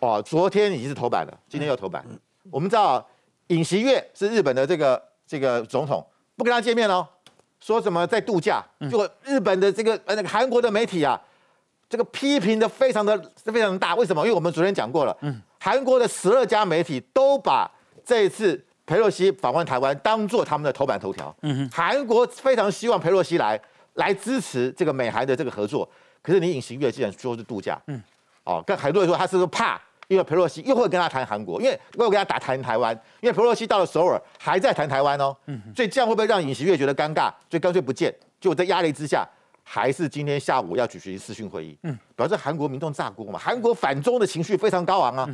[0.00, 2.04] 哇，昨天已经是头版了，今天又头版。
[2.50, 3.04] 我们知道
[3.48, 5.02] 尹锡月是日本的这个。
[5.26, 6.04] 这个总统
[6.36, 7.06] 不跟他见面哦，
[7.60, 8.64] 说什么在度假？
[8.80, 11.20] 结果日本的这个呃那个韩国的媒体啊，
[11.88, 13.94] 这个批评的非常的非常大。
[13.94, 14.22] 为什么？
[14.22, 15.16] 因为我们昨天讲过了，
[15.58, 17.70] 韩国的十二家媒体都把
[18.04, 21.34] 这一次佩洛西访问台湾当做他们的头版头条。
[21.72, 23.60] 韩国非常希望佩洛西来
[23.94, 25.88] 来支持这个美韩的这个合作，
[26.22, 27.80] 可是你尹锡悦既然说是度假，
[28.44, 29.80] 哦，跟很多人说他是怕。
[30.08, 35.36] 因为佩洛西又会跟他谈韩国，因为又跟他打谈台湾，因为佩洛西到了首尔还在谈台湾哦，
[35.74, 37.28] 所以这样会不会让尹锡悦觉得尴尬？
[37.50, 39.26] 所以干脆不见，就在压力之下，
[39.62, 41.78] 还是今天下午要举行视讯会议，
[42.14, 45.28] 表示韩国民众炸锅嘛，韩国反中的情绪非常高昂啊，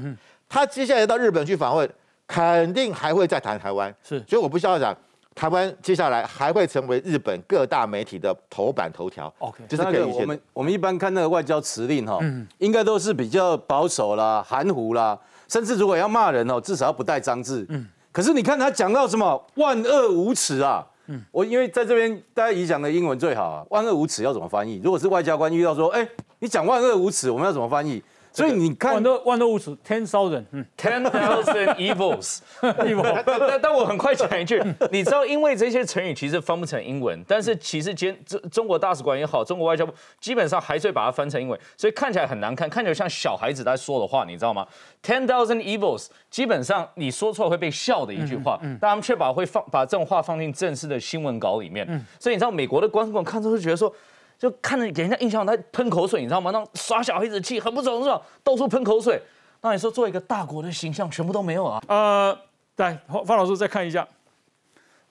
[0.49, 1.89] 他接下来到日本去访问，
[2.27, 4.97] 肯定还会再谈台湾，是，所以我不需要讲。
[5.35, 9.33] 台湾接下来还会成为日本各大媒体的头版头条。
[9.39, 12.21] OK，就是那个我们我们一般看那个外交辞令哈，
[12.59, 15.19] 应该都是比较保守啦、含糊啦，
[15.49, 17.67] 甚至如果要骂人哦，至少要不带脏字。
[17.71, 24.81] 嗯，可是你看他讲到什么万恶无耻啊，嗯，我因为在这边大家已讲的英文最好啊，万恶无耻要怎么翻译？
[24.85, 26.07] 如果是外交官遇到说，哎，
[26.41, 28.03] 你讲万恶无耻，我们要怎么翻译？
[28.33, 33.23] 所以你看，万多万多无耻，ten thousand，嗯，ten thousand evils，evil。
[33.47, 44.67] 但但我很快讲一句，你知道，因为这些成语其实翻不成英文，但是其实今中中国大使馆也好，中国外交部基本上还是会把它翻成英文，所以看起来很难看，看起来像小孩子在说的话，你知道吗
[45.03, 51.87] ？ten thousand evils，基本上你说出来会被笑的一句话，但他们却把会放把这种话放进正式的新闻稿里面，
[52.19, 53.95] 所以你知道美国的观众看之后觉得说。
[54.43, 56.51] 就看着给人家印象，他喷口水，你知道吗？
[56.51, 58.21] 那耍小孩子气，很不爽是吧？
[58.43, 59.23] 到处喷口水。
[59.61, 61.81] 那你说，做一个大国的形象，全部都没有啊？
[61.87, 62.37] 呃，
[62.75, 64.09] 来，方老师再看一下，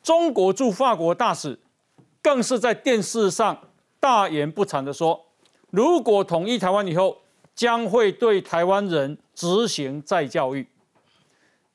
[0.04, 1.58] 中国驻法国大使
[2.22, 3.58] 更是在电视上
[4.02, 5.28] 大言不惭的说，
[5.70, 7.18] 如果统一台湾以后，
[7.56, 10.68] 将会对台湾人执行再教育。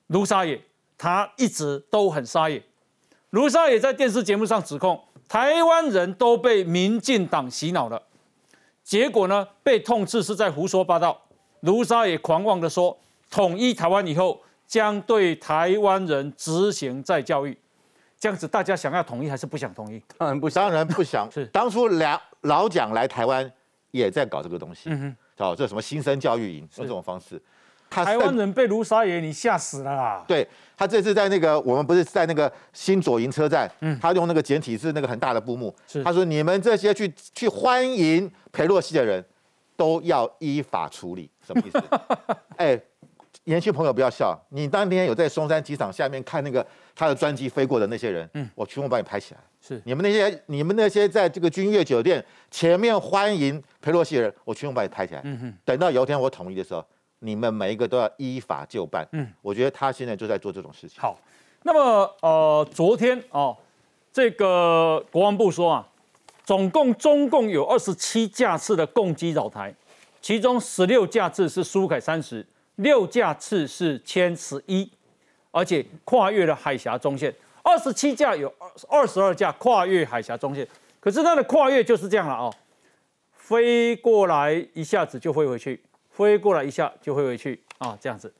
[0.09, 0.61] 卢沙野，
[0.99, 2.63] 他一直都很沙野。
[3.31, 5.03] 卢沙野在电视节目上指控。
[5.29, 8.01] 台湾人都被民进党洗脑了，
[8.85, 11.21] 结果呢被痛斥是在胡说八道。
[11.61, 12.97] 卢沙也狂妄的说，
[13.31, 17.57] 统一台湾以后将对台湾人执行再教育，
[18.21, 20.01] 这样子大家想要统一还是不想统一？
[20.17, 21.29] 当然不，当然不想。
[21.33, 23.51] 是当初老老蒋来台湾
[23.91, 24.91] 也在搞这个东西，
[25.39, 27.43] 哦，这什么新生教育营，用这种方式。
[27.89, 30.25] 他台湾人被卢沙野，你吓死了啦！
[30.27, 35.75] 对他这次在那个我们不是在那个新左营车站，嗯，他用那个简体字那个很大的布幕，
[36.05, 39.25] 他说你们这些去去欢迎裴洛西的人，
[39.77, 41.83] 都要依法处理，什么意思？
[42.59, 42.79] 哎，
[43.45, 49.41] 年轻朋友不要笑，你当天有在松山机场下面看那个他的专机飞过的那些人，嗯，我全部帮你拍起来。
[49.63, 55.21] 是你们那些你们那些在这个君悦酒店前面欢迎裴洛西的人，我全部把你拍起来。
[55.25, 56.85] 嗯哼，等到有一天我统一的时候。
[57.21, 59.07] 你们每一个都要依法就办。
[59.13, 61.01] 嗯，我觉得他现在就在做这种事情。
[61.01, 61.19] 好，
[61.63, 63.57] 那么呃，昨天哦，
[64.13, 65.89] 这个国防部说啊，
[66.45, 69.75] 总共中共有二十七架次的共机扰台，
[70.21, 72.47] 其中十六架次是苏凯三十，
[72.77, 74.91] 六架次是歼十一，
[75.51, 77.35] 而且跨越了海峡中线。
[77.63, 80.67] 二十七架有二二十二架跨越海峡中线，
[81.01, 82.55] 可是它的跨越就是这样了哦，
[83.33, 85.83] 飞过来一下子就飞回去。
[86.17, 88.33] 飞过来一下就会回去啊，这样子。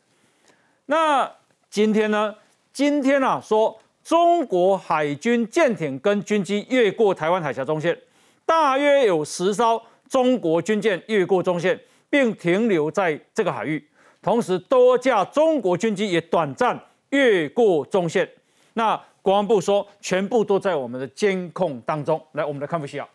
[0.87, 1.31] 那
[1.69, 2.35] 今天呢？
[2.73, 7.99] 今天啊，说中国海军舰艇跟军机越过台湾海峡中线，
[8.45, 13.83] 大约有十艘中国军舰越过中线，并停留在这个海域。
[14.23, 16.79] 同时，多架中国军机也短暂
[17.11, 18.29] 越过中线。
[18.75, 22.21] 那国防部说，全部都在我们的监控当中。
[22.33, 23.09] 来，我们来看一下。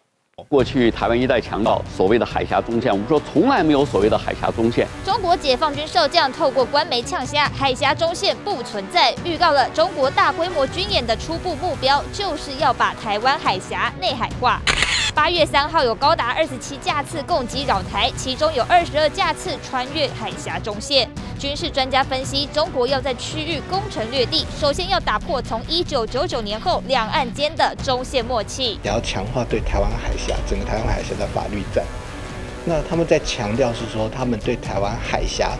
[0.50, 4.88] 过去台湾一带强盗所谓的海峡中线，我们说从来没有所谓的海峡中线。
[5.06, 14.62] 中国解放军少将透过官媒呛虾，海峡中线不存在，预告了中国大规模军演的初步目标，就是要把台湾海峡内海化。
[15.14, 21.08] 八月三号有高达二十七架次共机扰台，其中有二十二架次穿越海峡中线。
[21.38, 31.84] 军事专家分析，中国要在区域攻城略地，首先要打破从一九九九年后两岸间的中线默契，也要强化对台湾海峡整个台湾海峡的法律战。
[32.64, 35.58] 那他们在强调是说，他们对台湾海峡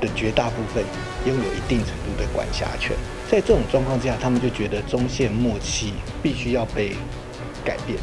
[0.00, 0.82] 的绝大部分
[1.26, 2.96] 拥有一定程度的管辖权。
[3.30, 6.96] 在这种状况之下，他们就觉得中线默契必须要被
[7.64, 7.98] 改变。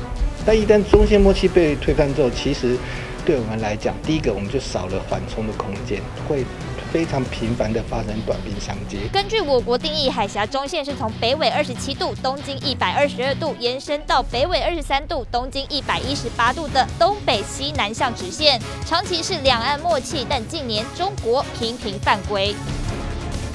[0.46, 2.78] 但一旦中线默契被推翻之后，其实
[3.26, 6.46] 对我们来讲，第一个我们就少了缓冲的空间，会。
[6.92, 8.98] 非常频繁的发生短兵相接。
[9.14, 22.56] 根据我国定义，海峡中线是从北纬二十七度、东经一百二十二度延伸到北纬二十三度、东经一百一十八度的东北西南向直线，长期是两岸默契，但近年中国频频犯规。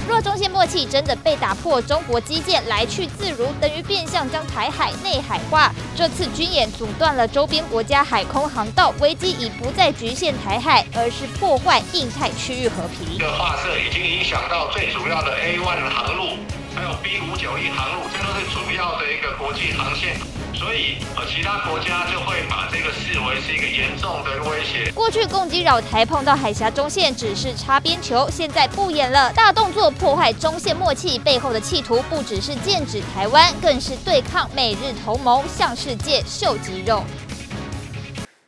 [0.07, 5.73] 若中线默契真的被打破，中国基建来去自如，等于变相将台海内海化。
[5.97, 13.19] 这次军演阻断了周边国家海空航道，危机已不再局限台海，而是破坏印太区域和平。
[13.19, 16.37] 这发射已经影响到最主要的 A1 航路，
[16.75, 20.17] 还有 B 五九一航路，这都是主要的一个国际航线。
[20.53, 24.91] 所以，呃，其他国家就会把这个视为是一个严重的威胁。
[24.93, 37.05] 过去攻击扰台碰到海峡中线只是擦边球，现在不演了，大动作破坏中线默契，背后的企图不只是剑指台湾，更是对抗美日同盟，向世界秀肌肉。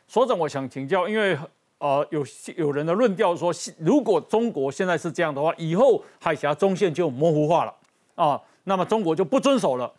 [0.09, 1.37] 所长，我想请教，因为
[1.77, 2.25] 呃，有
[2.57, 7.73] 有人的论调说，如果中国现在是这样的话，以后海峡中线就模糊化了
[8.17, 9.93] 啊，那么中国就不遵守了。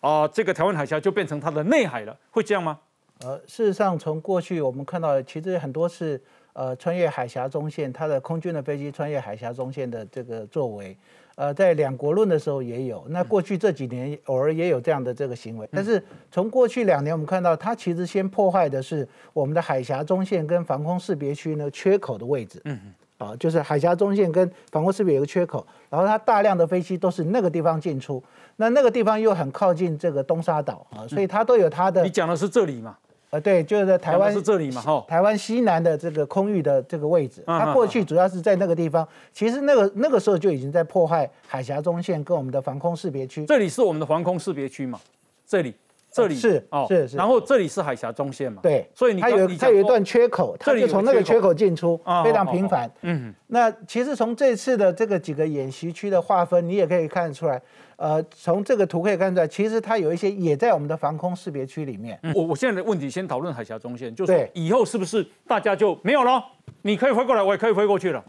[0.00, 2.78] 啊，这个台湾海峡就变成它的内海了，会这样吗？
[3.24, 6.20] 呃，事实上，从过去我们看到，其实很多次
[6.54, 10.96] 呃穿越海峡中线，它的空军的飞机穿越海峡中线的这个作为，
[11.36, 13.04] 呃，在两国论的时候也有。
[13.10, 22.60] 那过去这几年偶尔也有这样的这个行为，但是从过去两年我们看到，它其实先破坏的是我们的海峡中线跟防空识别区呢缺口的位置。
[22.64, 22.94] 嗯嗯。
[23.22, 28.22] 啊，就是海峡中线跟防空识别有个缺口，然后它大量的飞机都是那个地方进出。
[28.56, 32.02] 那那个地方又很靠近这个东沙岛啊，所以它都有它的。
[32.02, 32.96] 你讲的是这里嘛？
[33.30, 37.42] 呃，对，就是在台湾是这里嘛，哈，台湾西南的这个空域的这个位置。
[37.46, 43.46] 它过去主要是在那个地方，其实那个那个时候就已经在破坏海峡中线跟我们的防空识别区。
[43.46, 45.00] 这里是我们的防空识别区嘛？
[45.46, 45.74] 这里，
[46.12, 47.16] 这里是哦，是是。
[47.16, 48.60] 然后这里是海峡中线嘛？
[48.62, 52.90] 对，所以它有它有一段缺口，它就从那个缺口进出，非常频繁。
[53.00, 57.60] 嗯，那其实从这次的这个几个演习区的划分，你也可以看得出来。
[57.96, 62.18] 呃，从这个图可以看出来，其实它有一些也在我们的防空识别区里面。
[62.34, 66.44] 我我现在的问题先讨论海峡中线，就是以后是不是大家就没有了？
[66.82, 68.22] 你可以飞过来，我也可以飞过去了。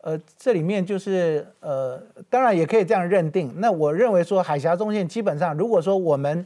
[0.00, 3.52] 呃，这里面就是呃，当然也可以这样认定。
[3.58, 6.44] 那我认为说海峡中线基本上，如果说我们。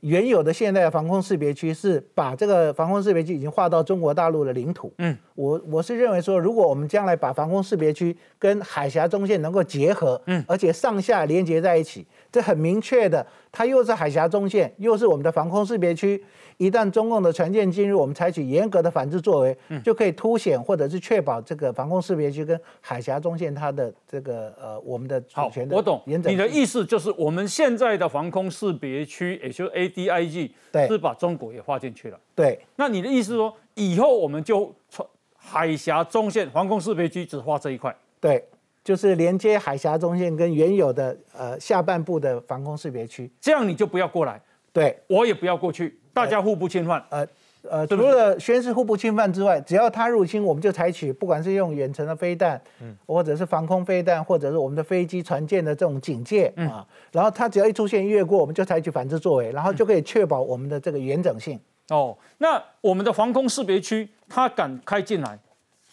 [0.00, 4.92] 原有的现代的防空识别区是把这个防空识别区已经划到中国大陆的领土。
[4.98, 12.06] 嗯，我我是认为说，如果我们将来把防空识别区跟海峡中线能够结合，嗯，而且上下连接在一起。
[12.30, 16.22] 这很明确的，它又是海峡中线，又是我们的防空识别区。
[16.58, 26.02] 一旦中共的船舰进入，我们采取严格的反制作为，就可以凸显或者是确保这个防空识别区跟海峡中线它的这个呃我们的主权的我懂。
[26.06, 30.88] 你的意思，就是我们现在的防空识别区，也就是 ADIG，对。
[30.88, 32.18] 是把中国也划进去了。
[32.34, 37.94] 对，那你的意思是说，以后我们就从海峡中线防空识别区只划这一块？
[38.20, 38.42] 对，
[38.82, 44.40] 就是连接海峡中线跟原有的呃下半部的防空识别区，这样你就不要过来，
[44.72, 44.96] 对。
[45.08, 47.04] 我也不要过去，大家互不侵犯。
[47.10, 47.26] 呃
[47.68, 61.58] 呃，除了宣誓互不侵犯之外，只要他入侵，我们就采取不管是用远程的飞弹，嗯，或者是防空飞弹，或者是我们的飞机、船舰的这种警戒啊，然后他只要一出现越过，我们就采取反制作为，然后就可以确保我们的这个完整性。
[61.88, 65.36] 哦，那我们的防空识别区，他敢开进来，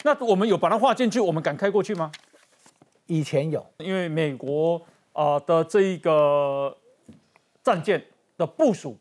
[0.04, 2.12] 那我们有把它划进去，我们敢开过去吗？
[3.08, 4.80] 以前有，因为美国
[5.12, 6.78] 啊、呃的这一个
[7.64, 8.04] 战舰
[8.38, 8.96] 的部署，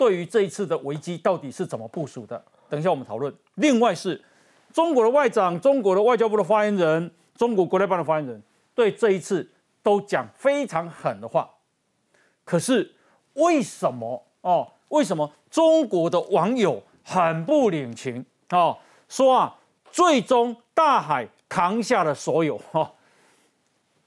[0.00, 2.42] 对于这一次的危机到底是怎么部署的？
[2.70, 3.30] 等一下我们讨论。
[3.56, 4.18] 另外是
[4.72, 8.42] 中国的外长、中国的外交部的发言人、中国国台办的发言人，
[8.74, 9.46] 对这一次
[9.82, 11.50] 都讲非常狠的话。
[12.46, 12.94] 可是
[13.34, 14.66] 为什么哦？
[14.88, 18.78] 为什么中国的网友很不领情哦？
[19.06, 19.58] 说啊，
[19.92, 22.92] 最终大海扛下了所有哦，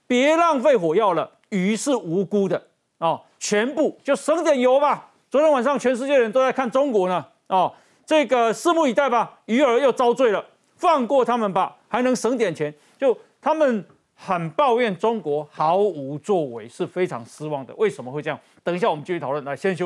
[0.08, 2.66] 别浪费火药了，鱼是无辜的
[2.98, 5.12] 哦，全部就省点油吧。
[5.34, 7.74] 昨天晚上全世界人都在看中国呢哦，
[8.06, 9.40] 这个拭目以待吧。
[9.46, 12.72] 鱼儿又遭罪了，放过他们吧，还能省点钱。
[12.96, 17.74] 就他们很抱怨中国毫无作为，是非常失望的。
[17.74, 18.38] 为什么会这样？
[18.62, 19.44] 等一下我们继续讨论。
[19.44, 19.82] 来，先休。